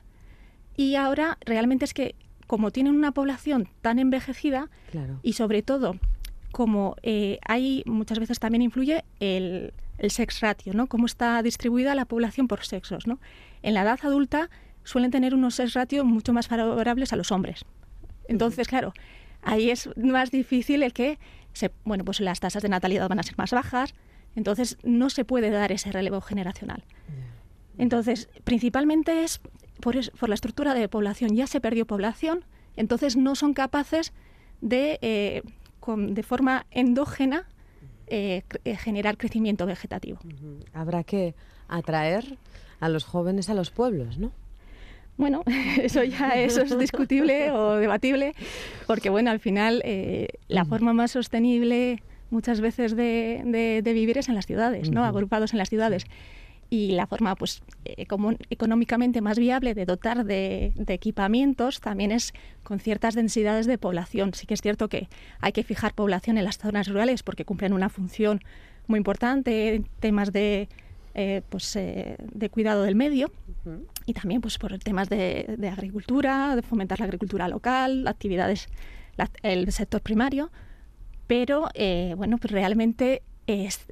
[0.76, 2.16] Y ahora realmente es que
[2.48, 4.72] como tienen una población tan envejecida
[5.22, 5.98] y sobre todo
[6.52, 10.88] como eh, hay muchas veces también influye el, el sex ratio, ¿no?
[10.88, 13.20] Cómo está distribuida la población por sexos, ¿no?
[13.62, 14.50] En la edad adulta
[14.84, 17.66] suelen tener unos sex ratios mucho más favorables a los hombres.
[18.28, 18.94] Entonces, claro,
[19.42, 21.20] ahí es más difícil el que,
[21.54, 23.94] se, bueno, pues las tasas de natalidad van a ser más bajas,
[24.36, 26.84] entonces no se puede dar ese relevo generacional.
[27.78, 29.42] Entonces, principalmente es
[29.80, 31.36] por, la estructura de población.
[31.36, 32.46] Ya se perdió población,
[32.76, 34.14] entonces no son capaces
[34.62, 35.44] de, eh,
[35.86, 37.48] de forma endógena,
[38.10, 40.20] eh, eh, generar crecimiento vegetativo.
[40.74, 41.36] Habrá que
[41.68, 42.38] atraer
[42.80, 44.32] a los jóvenes a los pueblos, ¿no?
[45.18, 45.44] Bueno,
[45.82, 48.34] eso ya eso es discutible o debatible,
[48.88, 49.84] porque bueno, al final
[50.48, 55.04] la forma más sostenible muchas veces de, vivir es en las ciudades, ¿no?
[55.04, 56.06] Agrupados en las ciudades
[56.70, 58.06] y la forma pues eh,
[58.50, 64.34] económicamente más viable de dotar de, equipamientos también es con ciertas densidades de población.
[64.34, 65.10] Sí que es cierto que
[65.40, 68.42] hay que fijar población en las zonas rurales porque cumplen una función
[68.88, 70.70] muy importante en temas de
[71.16, 73.32] eh, pues, eh, de cuidado del medio
[74.06, 78.70] y también pues por temas de, de, agricultura, de fomentar la agricultura local, actividades,
[79.42, 80.52] el sector primario.
[81.28, 81.70] Pero
[82.16, 83.86] bueno, pues realmente es,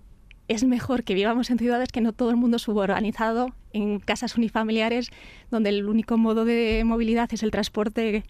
[0.47, 5.09] es mejor que vivamos en ciudades que no todo el mundo suborganizado en casas unifamiliares
[5.51, 8.23] donde el único modo de movilidad es el transporte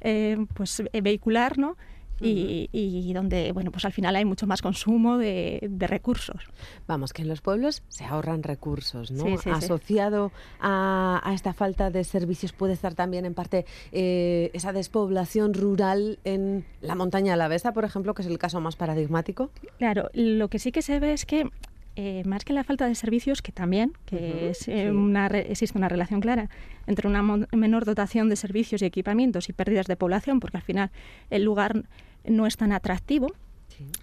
[0.00, 1.76] eh, pues, eh, vehicular, ¿no?
[2.20, 6.42] Y, donde bueno pues al final hay mucho más consumo de, recursos.
[6.86, 12.52] Vamos que en los pueblos se ahorran recursos no asociado A, esta falta de servicios
[12.52, 18.14] puede estar también en parte eh, esa despoblación rural en la montaña alavesa por ejemplo
[18.14, 19.50] que es el caso más paradigmático.
[19.78, 21.50] Claro lo que sí que se ve es que
[21.96, 25.88] eh, más que la falta de servicios, que también, que es, eh, una existe una
[25.88, 26.50] relación clara
[26.86, 30.90] entre una menor dotación de servicios y equipamientos y pérdidas de población, porque al final
[31.30, 31.84] el lugar
[32.24, 33.32] no es tan atractivo.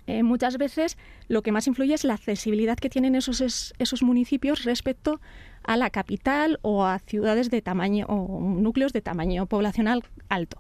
[0.06, 0.98] Eh, muchas veces
[1.30, 5.22] lo que más influye es la accesibilidad que tienen esos, esos municipios respecto
[5.64, 10.60] a la capital o a ciudades de tamaño o núcleos de tamaño poblacional alto.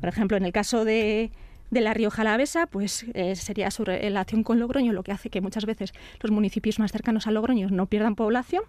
[0.00, 1.32] Por ejemplo, en el caso de,
[1.72, 5.40] de la Rioja Alavesa, pues eh, sería su relación con Logroño, lo que hace que
[5.40, 8.62] muchas veces los municipios más cercanos a Logroño no pierdan población.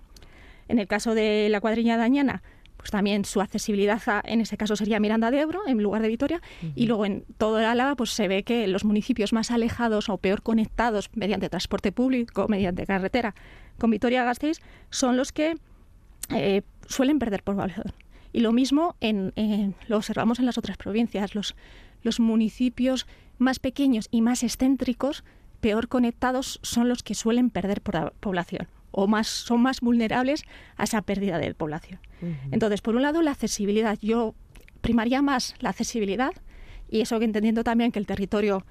[0.69, 2.41] En el caso de la cuadrilla dañana,
[2.77, 6.41] pues también su accesibilidad en ese caso sería Miranda de Ebro en lugar de Vitoria
[6.75, 10.17] y luego en todo el Álava pues se ve que los municipios más alejados o
[10.17, 13.35] peor conectados mediante transporte público, mediante carretera
[13.77, 15.57] con Vitoria-Gasteiz son los que
[16.29, 17.93] eh, suelen perder población.
[18.31, 19.33] Y lo mismo en,
[19.87, 21.35] lo observamos en las otras provincias.
[21.35, 21.55] Los,
[22.03, 25.23] los municipios más pequeños y más excéntricos,
[25.59, 30.43] peor conectados, son los que suelen perder población o más, son más vulnerables
[30.77, 31.99] a esa pérdida de población.
[32.51, 33.97] Entonces, por un lado, la accesibilidad.
[34.01, 34.33] Yo
[34.81, 36.31] primaría más la accesibilidad
[36.89, 38.65] y eso que entendiendo también que el territorio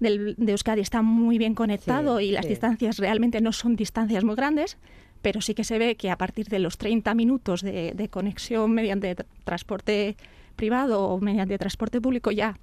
[0.00, 4.78] de Euskadi está muy bien conectado y las distancias realmente no son distancias muy grandes,
[5.20, 8.72] pero sí que se ve que a partir de los 30 minutos de, de conexión
[8.72, 9.14] mediante
[9.44, 10.16] transporte
[10.60, 12.58] privado o mediante transporte público ya,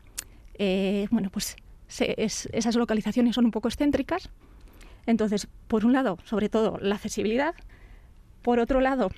[0.54, 1.56] eh, bueno, pues
[1.90, 4.30] esas localizaciones son un poco excéntricas.
[5.08, 7.56] Entonces, por un lado, sobre todo, la accesibilidad.
[8.44, 9.10] Por otro lado,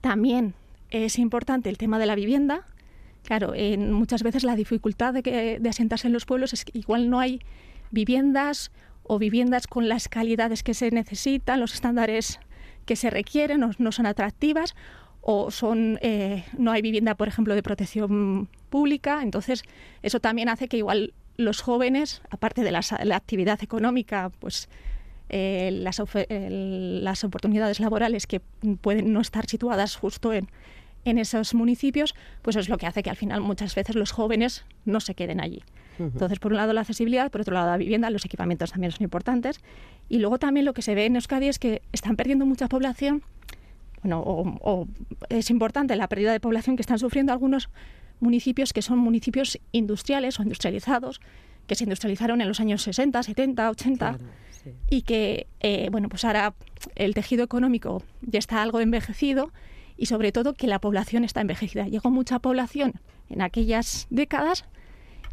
[0.00, 0.54] también
[0.90, 2.66] es importante el tema de la vivienda.
[3.22, 7.10] Claro, en, muchas veces la dificultad de, de asentarse en los pueblos es que igual
[7.10, 7.38] no hay
[7.92, 8.72] viviendas
[9.04, 12.40] o viviendas con las calidades que se necesitan, los estándares
[12.86, 14.74] que se requieren o no son atractivas
[15.20, 19.22] o son eh, no hay vivienda, por ejemplo, de protección pública.
[19.22, 19.62] Entonces,
[20.02, 22.80] eso también hace que igual los jóvenes, aparte de la,
[23.14, 24.68] actividad económica, pues
[25.28, 28.40] eh, las, las, oportunidades laborales que
[28.80, 30.48] pueden no estar situadas justo en,
[31.04, 34.64] en esos municipios, pues es lo que hace que al final muchas veces los jóvenes
[34.84, 35.62] no se queden allí.
[35.98, 39.02] Entonces, por un lado la accesibilidad, por otro lado la vivienda, los equipamientos también son
[39.02, 39.60] importantes.
[40.08, 43.22] Y luego también lo que se ve en Euskadi es que están perdiendo mucha población
[44.02, 44.86] bueno, o,
[45.28, 47.68] es importante la pérdida de población que están sufriendo algunos
[48.18, 51.20] municipios que son municipios industriales o industrializados,
[51.66, 54.18] que se industrializaron en los años 60, 70, 80
[54.90, 56.54] y que, eh, bueno, pues ahora
[56.96, 59.52] el tejido económico ya está algo envejecido
[59.96, 61.86] y sobre todo que la población está envejecida.
[61.86, 62.94] Llegó mucha población
[63.28, 64.64] en aquellas décadas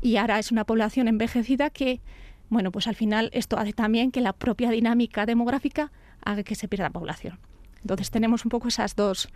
[0.02, 2.02] y ahora es una población envejecida que,
[2.50, 5.92] bueno, pues al final esto hace también que la propia dinámica demográfica
[6.24, 7.40] haga que se pierda población.
[7.88, 9.30] Entonces tenemos un poco esas dos,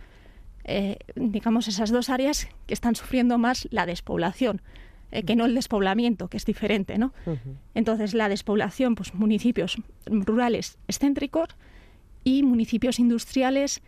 [0.64, 4.60] eh, digamos, esas dos áreas que están sufriendo más la despoblación.
[5.10, 7.12] Eh, que no el despoblamiento, que es diferente, ¿no?
[7.74, 9.76] Entonces, la despoblación, pues municipios
[10.06, 11.48] rurales excéntricos
[12.24, 13.82] y municipios industriales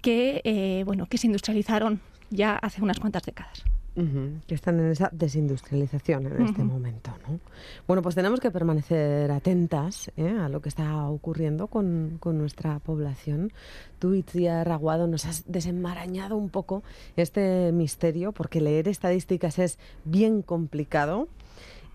[0.00, 2.00] que, eh, bueno, que se industrializaron
[2.30, 3.64] ya hace unas cuantas décadas.
[3.96, 6.70] Ujú, que están en esa desindustrialización en este Ujú.
[6.70, 7.40] momento, ¿no?
[7.88, 10.28] Bueno, pues tenemos que permanecer atentas ¿eh?
[10.28, 13.52] a lo que está ocurriendo con, con nuestra población.
[13.98, 16.82] Tú, Itzia Raguado, nos has desenmarañado un poco
[17.16, 21.28] este misterio, porque leer estadísticas es bien complicado.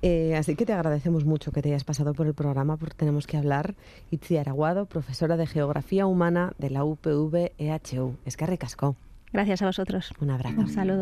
[0.01, 3.25] Eh, así que te agradecemos mucho que te hayas pasado por el programa, porque tenemos
[3.25, 3.73] que hablar.
[4.11, 8.15] Itzia Araguado, profesora de Geografía Humana de la UPV EHU.
[8.25, 8.95] Es que ricasco.
[9.33, 10.13] Gracias a vosotros.
[10.19, 10.59] Un abrazo.
[10.61, 11.01] Un saludo.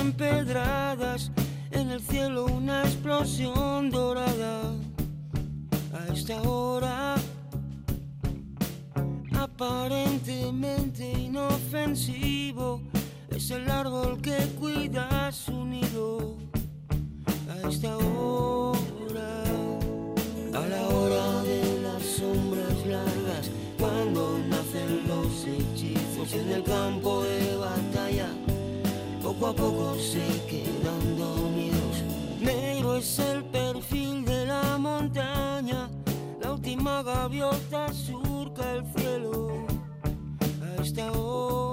[0.00, 1.30] Empedradas,
[1.70, 4.72] en el cielo una explosión dorada.
[5.92, 7.16] A esta hora,
[9.32, 12.82] aparentemente inofensivo,
[13.30, 16.36] es el árbol que cuida su nido.
[17.48, 19.42] A esta hora,
[20.54, 27.59] a la hora de las sombras largas, cuando nacen los hechizos en el campo de
[29.40, 32.04] poco a poco se quedan dormidos.
[32.40, 35.88] Negro es el perfil de la montaña,
[36.42, 39.66] la última gaviota surca el cielo.
[40.62, 41.69] A esta hora.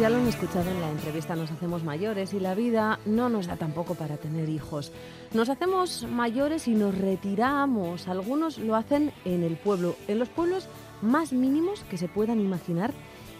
[0.00, 3.46] Ya lo han escuchado en la entrevista, nos hacemos mayores y la vida no nos
[3.48, 4.92] da tampoco para tener hijos.
[5.34, 8.08] Nos hacemos mayores y nos retiramos.
[8.08, 10.68] Algunos lo hacen en el pueblo, en los pueblos
[11.02, 12.94] más mínimos que se puedan imaginar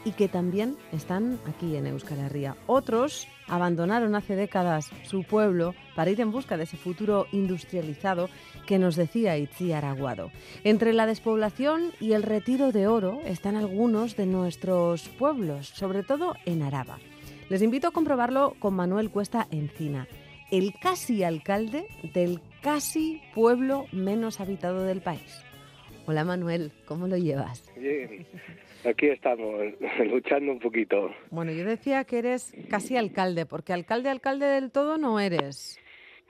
[0.04, 2.56] y que también están aquí en Euskal Herria.
[2.66, 8.28] Otros abandonaron hace décadas su pueblo para ir en busca de ese futuro industrializado
[8.66, 10.30] que nos decía Itzi Araguado.
[10.64, 16.34] Entre la despoblación y el retiro de oro están algunos de nuestros pueblos, sobre todo
[16.46, 16.98] en Araba.
[17.48, 20.06] Les invito a comprobarlo con Manuel Cuesta Encina,
[20.50, 25.49] el casi alcalde del casi pueblo menos habitado del país.
[26.06, 27.72] Hola Manuel, ¿cómo lo llevas?
[27.76, 28.26] Bien,
[28.84, 29.62] aquí estamos,
[30.06, 31.10] luchando un poquito.
[31.30, 35.78] Bueno, yo decía que eres casi alcalde, porque alcalde, alcalde del todo no eres.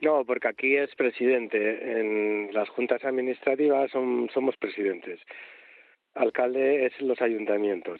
[0.01, 1.99] No, porque aquí es presidente.
[1.99, 5.19] En las juntas administrativas son, somos presidentes.
[6.15, 7.99] Alcalde es en los ayuntamientos.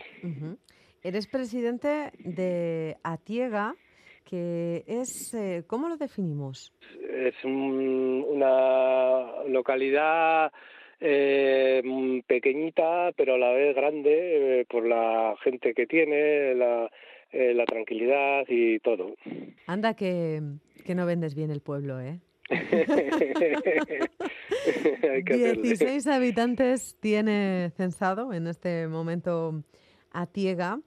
[1.03, 3.75] Eres presidente de Atiega,
[4.25, 6.73] que es, eh, ¿cómo lo definimos?
[7.09, 10.51] Es un- una localidad
[11.01, 16.89] eh, pequeñita, pero a la vez grande eh, por la gente que tiene, la,
[17.31, 19.15] eh, la tranquilidad y todo.
[19.65, 20.41] Anda que,
[20.85, 22.19] que no vendes bien el pueblo, ¿eh?
[22.49, 22.65] Hay
[25.23, 25.63] que hacerle.
[25.63, 29.63] 16 habitantes tiene censado en este momento
[30.11, 30.79] Atiega.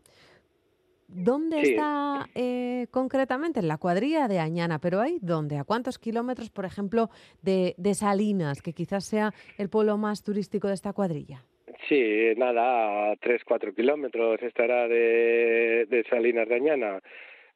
[1.09, 1.71] ¿Dónde Sí.
[1.73, 3.61] está eh, concretamente?
[3.61, 5.59] En la cuadrilla de Añana, pero ¿hay dónde?
[5.59, 7.11] ¿A cuántos kilómetros, por ejemplo,
[7.43, 11.45] de, de Salinas, que quizás sea el pueblo más turístico de esta cuadrilla?
[11.89, 17.01] Sí, nada, a 3, 4 kilómetros estará de, de Salinas de Añana,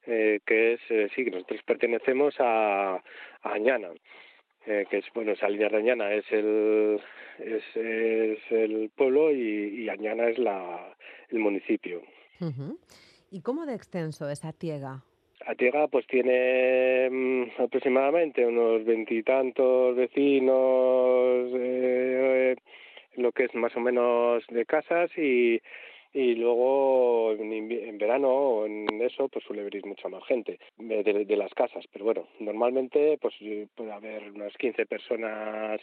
[0.06, 3.02] eh, que es, eh, sí, que nosotros pertenecemos a, a
[3.42, 3.88] Añana,
[4.66, 7.00] eh, que es, bueno, Salinas de Añana es el,
[7.38, 10.94] es, es el pueblo y, y Añana es la,
[11.30, 12.02] el municipio.
[13.30, 15.02] ¿Y cómo de extenso es Atiega?
[15.46, 22.56] Atiega pues tiene mm, aproximadamente unos veintitantos vecinos, eh,
[23.16, 25.60] lo que es más o menos de casas y,
[26.12, 31.36] y luego en, verano o en eso pues suele venir mucha más gente de, de-
[31.36, 35.80] las casas, pero bueno, normalmente pues eh, puede haber unas 15 personas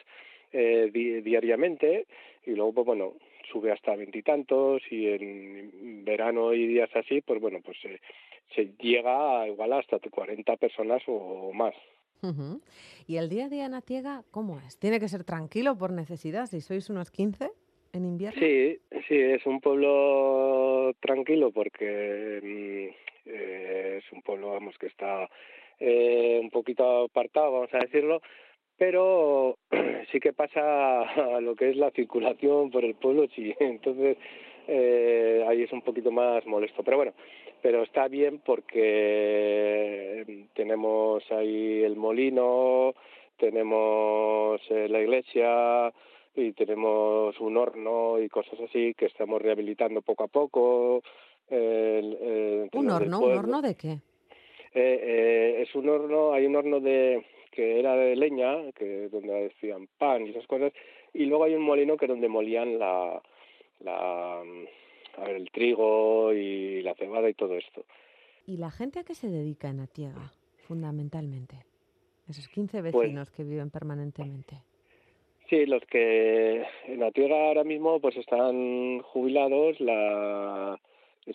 [0.51, 2.05] eh, di- diariamente
[2.45, 3.13] y luego pues bueno
[3.51, 7.99] sube hasta veintitantos y, en verano y días así pues bueno pues eh,
[8.55, 11.73] se llega a igual hasta 40 personas o más.
[13.07, 14.79] ¿Y el día a día en Atiega cómo es?
[14.79, 17.51] ¿Tiene que ser tranquilo por necesidad si sois unos 15
[17.93, 18.39] en invierno?
[18.39, 25.29] Sí, sí, es un pueblo tranquilo porque mm, eh, es un pueblo, vamos, que está
[25.79, 28.21] eh, un poquito apartado, vamos a decirlo,
[28.77, 29.57] pero
[30.11, 34.17] sí que pasa a lo que es la circulación por el pueblo, sí, entonces
[34.67, 37.13] eh, ahí es un poquito más molesto, pero bueno,
[37.61, 42.93] pero está bien porque tenemos ahí el molino,
[43.37, 45.93] tenemos eh, la iglesia,
[46.35, 51.01] y tenemos un horno y cosas así que estamos rehabilitando poco a poco.
[51.49, 53.19] eh, ¿Un horno?
[53.19, 53.91] ¿Un horno de qué?
[54.73, 57.25] Eh, eh, es un horno, hay un horno de
[57.55, 60.73] que era de leña, que donde hacían pan y esas cosas,
[61.13, 63.21] y luego hay un molino que donde molían la,
[63.79, 67.85] la, a ver, el trigo y la cebada y todo esto.
[68.45, 70.31] ¿Y la gente a qué se dedica en Atiega,
[70.67, 71.55] fundamentalmente?
[72.29, 74.61] Esos 15 Pues vecinos que viven permanentemente.
[75.49, 80.79] Sí, los que en la tierra ahora mismo pues están jubilados, la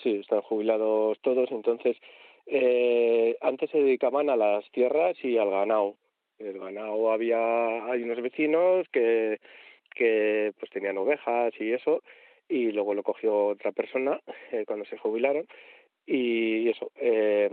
[0.02, 1.96] sí, están jubilados todos, entonces
[2.46, 5.94] eh, antes se dedicaban a las tierras y al ganado.
[6.40, 9.38] El ganado había hay unos vecinos que
[9.94, 12.02] que pues tenían ovejas y eso
[12.48, 14.20] y luego lo cogió otra persona
[14.52, 15.46] eh, cuando se jubilaron
[16.06, 17.50] y eso eh,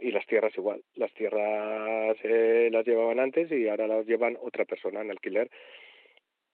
[0.00, 4.64] y las tierras igual las tierras eh, las llevaban antes y ahora las llevan otra
[4.64, 5.50] persona en alquiler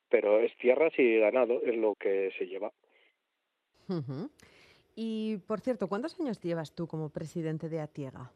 [0.09, 2.72] pero es tierras y ganado es lo que se lleva.
[4.95, 8.32] Y, por cierto, ¿cuántos años llevas tú como presidente de Atiega?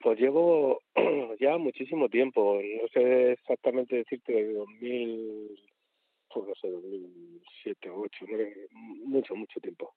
[0.00, 0.80] Pues llevo
[1.40, 5.60] ya muchísimo tiempo no sé exactamente decirte de 2000
[6.32, 8.26] pues no sé 2007 o 8
[9.04, 9.94] mucho mucho tiempo.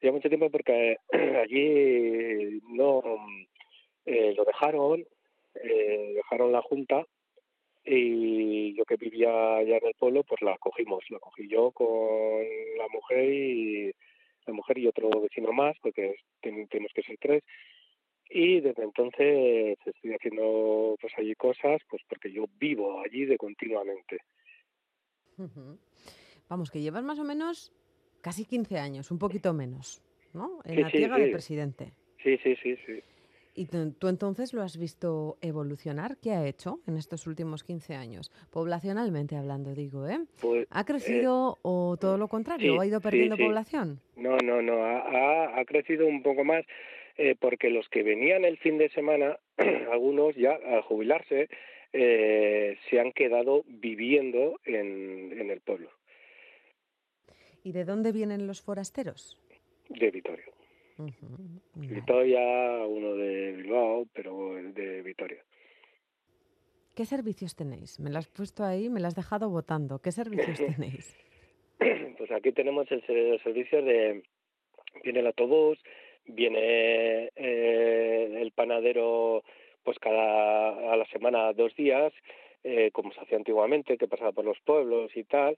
[0.00, 0.96] Ya mucho tiempo porque
[1.42, 3.02] allí no
[4.06, 5.04] eh, lo dejaron
[5.54, 7.06] eh, dejaron la junta
[7.84, 12.42] y yo que vivía allá en el pueblo pues la cogimos la cogí yo con
[12.78, 13.92] la mujer y
[14.46, 17.42] la mujer y otro vecino más porque ten- tenemos que ser tres
[18.30, 24.18] y desde entonces estoy haciendo pues allí cosas pues porque yo vivo allí de continuamente.
[26.48, 27.72] Vamos, que llevas más o menos
[28.20, 30.02] casi 15 años, un poquito menos,
[30.32, 30.60] ¿no?
[30.64, 30.82] En Sí,
[31.14, 31.32] sí, de sí.
[31.32, 31.92] presidente.
[32.22, 33.00] sí sí sí sí
[33.56, 36.16] ¿Y tú, entonces lo has visto evolucionar?
[36.16, 38.32] ¿Qué ha hecho en estos últimos 15 años?
[38.50, 40.18] Poblacionalmente hablando, digo, ¿eh?
[40.40, 42.72] pues ¿Ha crecido o todo lo contrario?
[42.72, 43.42] sí, ¿O ha ido sí, perdiendo sí.
[43.44, 44.00] población?
[44.16, 46.64] No, no, no, ha, ha- ha crecido un poco más
[47.16, 49.38] eh, porque los que venían el fin de semana,
[49.92, 51.48] algunos ya al jubilarse,
[51.92, 55.90] eh, se han quedado viviendo en, en el pueblo
[57.62, 59.38] ¿Y de dónde vienen los forasteros?
[59.88, 60.44] de Vitoria.
[60.98, 61.94] Ujú, vale.
[61.94, 62.40] Vitoria,
[62.86, 65.42] uno de Bilbao, pero el de Vitoria.
[66.94, 67.98] ¿Qué servicios tenéis?
[68.00, 69.98] Me las has puesto ahí, me las has dejado votando.
[70.00, 71.16] ¿Qué servicios tenéis?
[72.18, 74.22] Pues aquí tenemos el, se- los servicios de
[75.02, 75.78] viene el autobús,
[76.26, 79.42] viene eh, el panadero
[79.82, 82.12] pues cada a la semana dos días,
[82.62, 85.56] eh, como se hacía antiguamente, que pasaba por los pueblos y tal.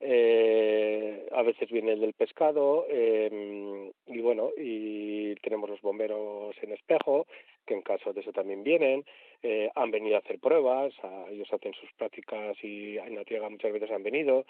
[0.00, 6.72] Eh, a veces viene el del pescado eh, y bueno y tenemos los bomberos en
[6.72, 7.26] espejo
[7.66, 9.06] que en caso de eso también vienen
[9.42, 13.48] eh, han venido a hacer pruebas a- ellos hacen sus prácticas y en la tierra
[13.48, 14.44] muchas veces han venido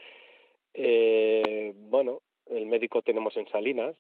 [0.75, 3.95] eh, bueno, el médico tenemos en Salinas,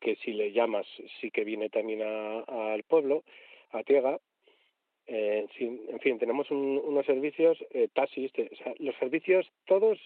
[0.00, 0.86] que si le llamas
[1.20, 3.24] sí que viene también a- al pueblo,
[3.70, 4.18] a Tiega.
[5.06, 9.98] Eh, en fin, tenemos un- unos servicios, eh, taxis, te- o sea, los servicios todos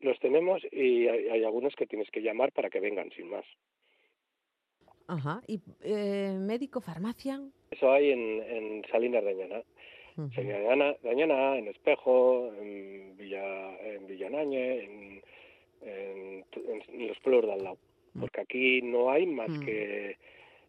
[0.00, 3.44] los tenemos y hay, hay algunos que tienes que llamar para que vengan, sin más.
[5.08, 5.40] Ajá.
[5.46, 7.40] ¿Y eh, médico, farmacia?
[7.70, 9.62] Eso hay en, en Salinas de Añana.
[10.34, 15.22] Salinas de Añana- de Añana, en Espejo, en, Villa, en Villanañe, en,
[15.82, 16.44] en,
[16.88, 17.78] en los pueblos de al lado.
[18.20, 19.64] Porque aquí no hay más Mm.
[19.64, 20.16] que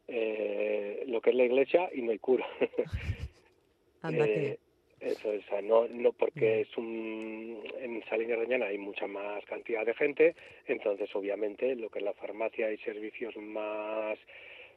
[0.08, 2.46] eh, lo que es la iglesia y no hay cura.
[4.02, 4.60] Anda Eh.
[5.00, 6.62] Eso es, o sea, no, no porque Mm.
[6.72, 10.36] es un, en Salinas de Añana hay mucha más cantidad de gente,
[10.66, 14.18] entonces obviamente lo que es la farmacia y servicios más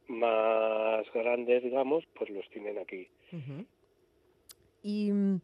[0.07, 3.07] más grandes, digamos, pues los tienen aquí.
[4.83, 5.41] ¿Y mm,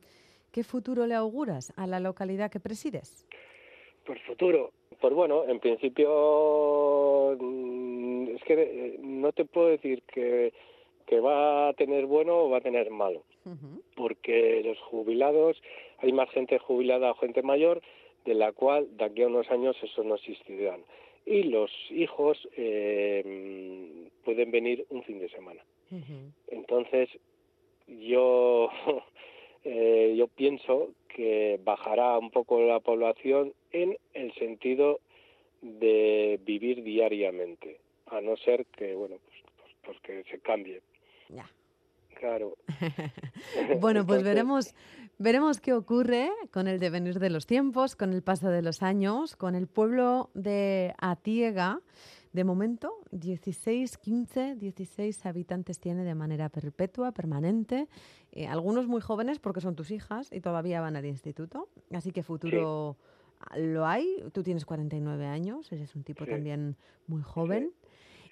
[0.51, 3.25] qué futuro le auguras a la localidad que presides?
[4.05, 10.53] Por futuro, pues bueno, en principio mm, es que eh, no te puedo decir que,
[11.05, 13.23] que va a tener bueno o va a tener malo.
[13.95, 15.61] Porque los jubilados,
[15.99, 17.81] hay más gente jubilada o gente mayor,
[18.25, 20.81] de la cual de aquí a unos años eso no existirán.
[21.25, 25.63] Y los hijos eh, pueden venir un fin de semana.
[26.49, 27.09] Entonces,
[27.87, 28.69] yo,
[29.63, 34.99] eh, yo pienso que bajará un poco la población en el sentido
[35.61, 40.81] de vivir diariamente, a no ser que, bueno, pues, pues, pues que se cambie.
[41.29, 41.49] Ya.
[42.19, 42.57] Claro.
[43.79, 44.75] Bueno, pues Entonces, veremos,
[45.19, 49.35] veremos qué ocurre con el devenir de los tiempos, con el paso de los años,
[49.35, 51.79] con el pueblo de Atiega.
[52.33, 57.87] De momento, 16, 15, 16 habitantes tiene de manera perpetua, permanente.
[58.31, 61.69] Eh, algunos muy jóvenes porque son tus hijas y todavía van al instituto.
[61.91, 62.97] Así que futuro
[63.57, 64.23] lo hay.
[64.33, 66.31] Tú tienes 49 años, eres un tipo Sí.
[66.31, 66.75] también
[67.07, 67.71] muy joven.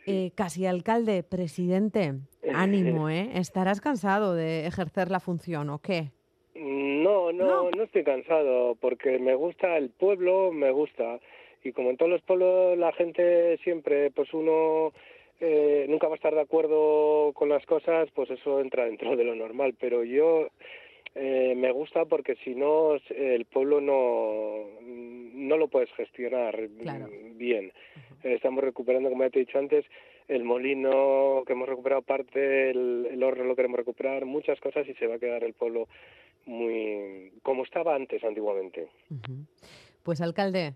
[0.08, 2.14] Eh, casi alcalde, presidente,
[2.53, 3.32] ánimo, ¿eh?
[3.36, 6.12] ¿Estarás cansado de ejercer la función o qué?
[6.53, 7.72] No, no, No.
[7.72, 11.20] no, estoy cansado porque me gusta el pueblo, me gusta
[11.64, 14.93] y como en todos los pueblos la gente siempre, pues uno
[15.39, 19.24] eh, nunca va a estar de acuerdo con las cosas, pues eso entra dentro de
[19.24, 19.76] lo normal.
[19.80, 20.47] Pero yo
[21.16, 26.68] eh, me gusta porque si no el pueblo no no lo puedes gestionar
[27.36, 27.72] bien.
[28.24, 29.86] Estamos recuperando, como ya te he dicho antes,
[30.28, 34.93] el molino que hemos recuperado parte, el, el, horno lo queremos recuperar, muchas cosas y
[34.95, 35.88] se va a quedar el pueblo
[36.45, 38.88] muy como estaba antes antiguamente.
[40.03, 40.74] Pues alcalde,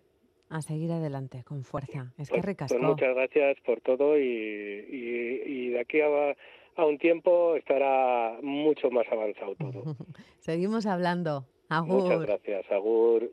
[0.50, 2.14] a seguir adelante con fuerza.
[2.18, 2.78] Es pues, que ricasco.
[2.78, 6.36] Pues muchas gracias por todo y, y, y de aquí a,
[6.80, 9.84] a, un tiempo estará mucho más avanzado todo.
[10.40, 11.46] Seguimos hablando.
[11.70, 12.04] Agur.
[12.04, 13.30] Muchas gracias, Agur.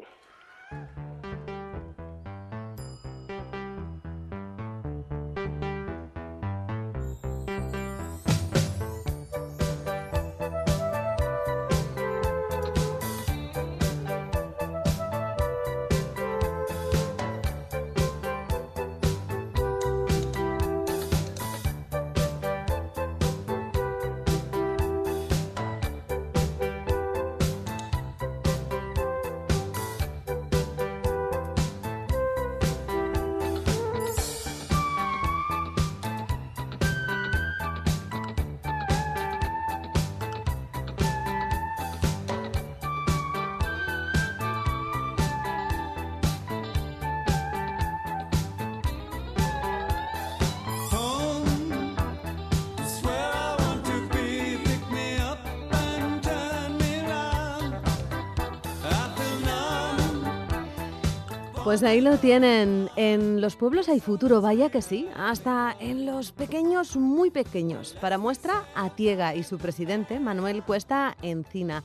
[61.76, 62.88] Pues ahí lo tienen.
[62.96, 65.10] En los pueblos hay futuro, vaya que sí.
[65.14, 67.94] Hasta en los pequeños, muy pequeños.
[68.00, 71.84] Para muestra, Atiega y su presidente, Manuel Cuesta Encina.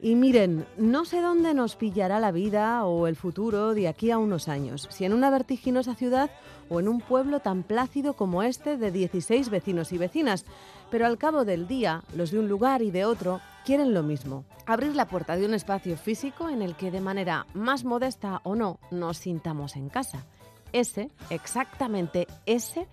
[0.00, 4.16] Y miren, no sé dónde nos pillará la vida o el futuro de aquí a
[4.16, 6.30] unos años, si en una vertiginosa ciudad
[6.70, 10.46] o en un pueblo tan plácido como este de 16 vecinos y vecinas.
[10.90, 14.44] Pero al cabo del día, los de un lugar y de otro quieren lo mismo,
[14.66, 18.54] abrir la puerta de un espacio físico en el que de manera más modesta o
[18.54, 20.24] no nos sintamos en casa.
[20.72, 22.86] Ese, exactamente ese,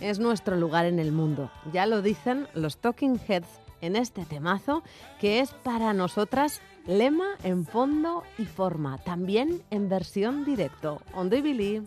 [0.00, 1.50] es nuestro lugar en el mundo.
[1.72, 3.48] Ya lo dicen los Talking Heads
[3.80, 4.82] en este temazo,
[5.20, 11.00] que es para nosotras lema en fondo y forma, también en versión directo.
[11.14, 11.86] On the believe.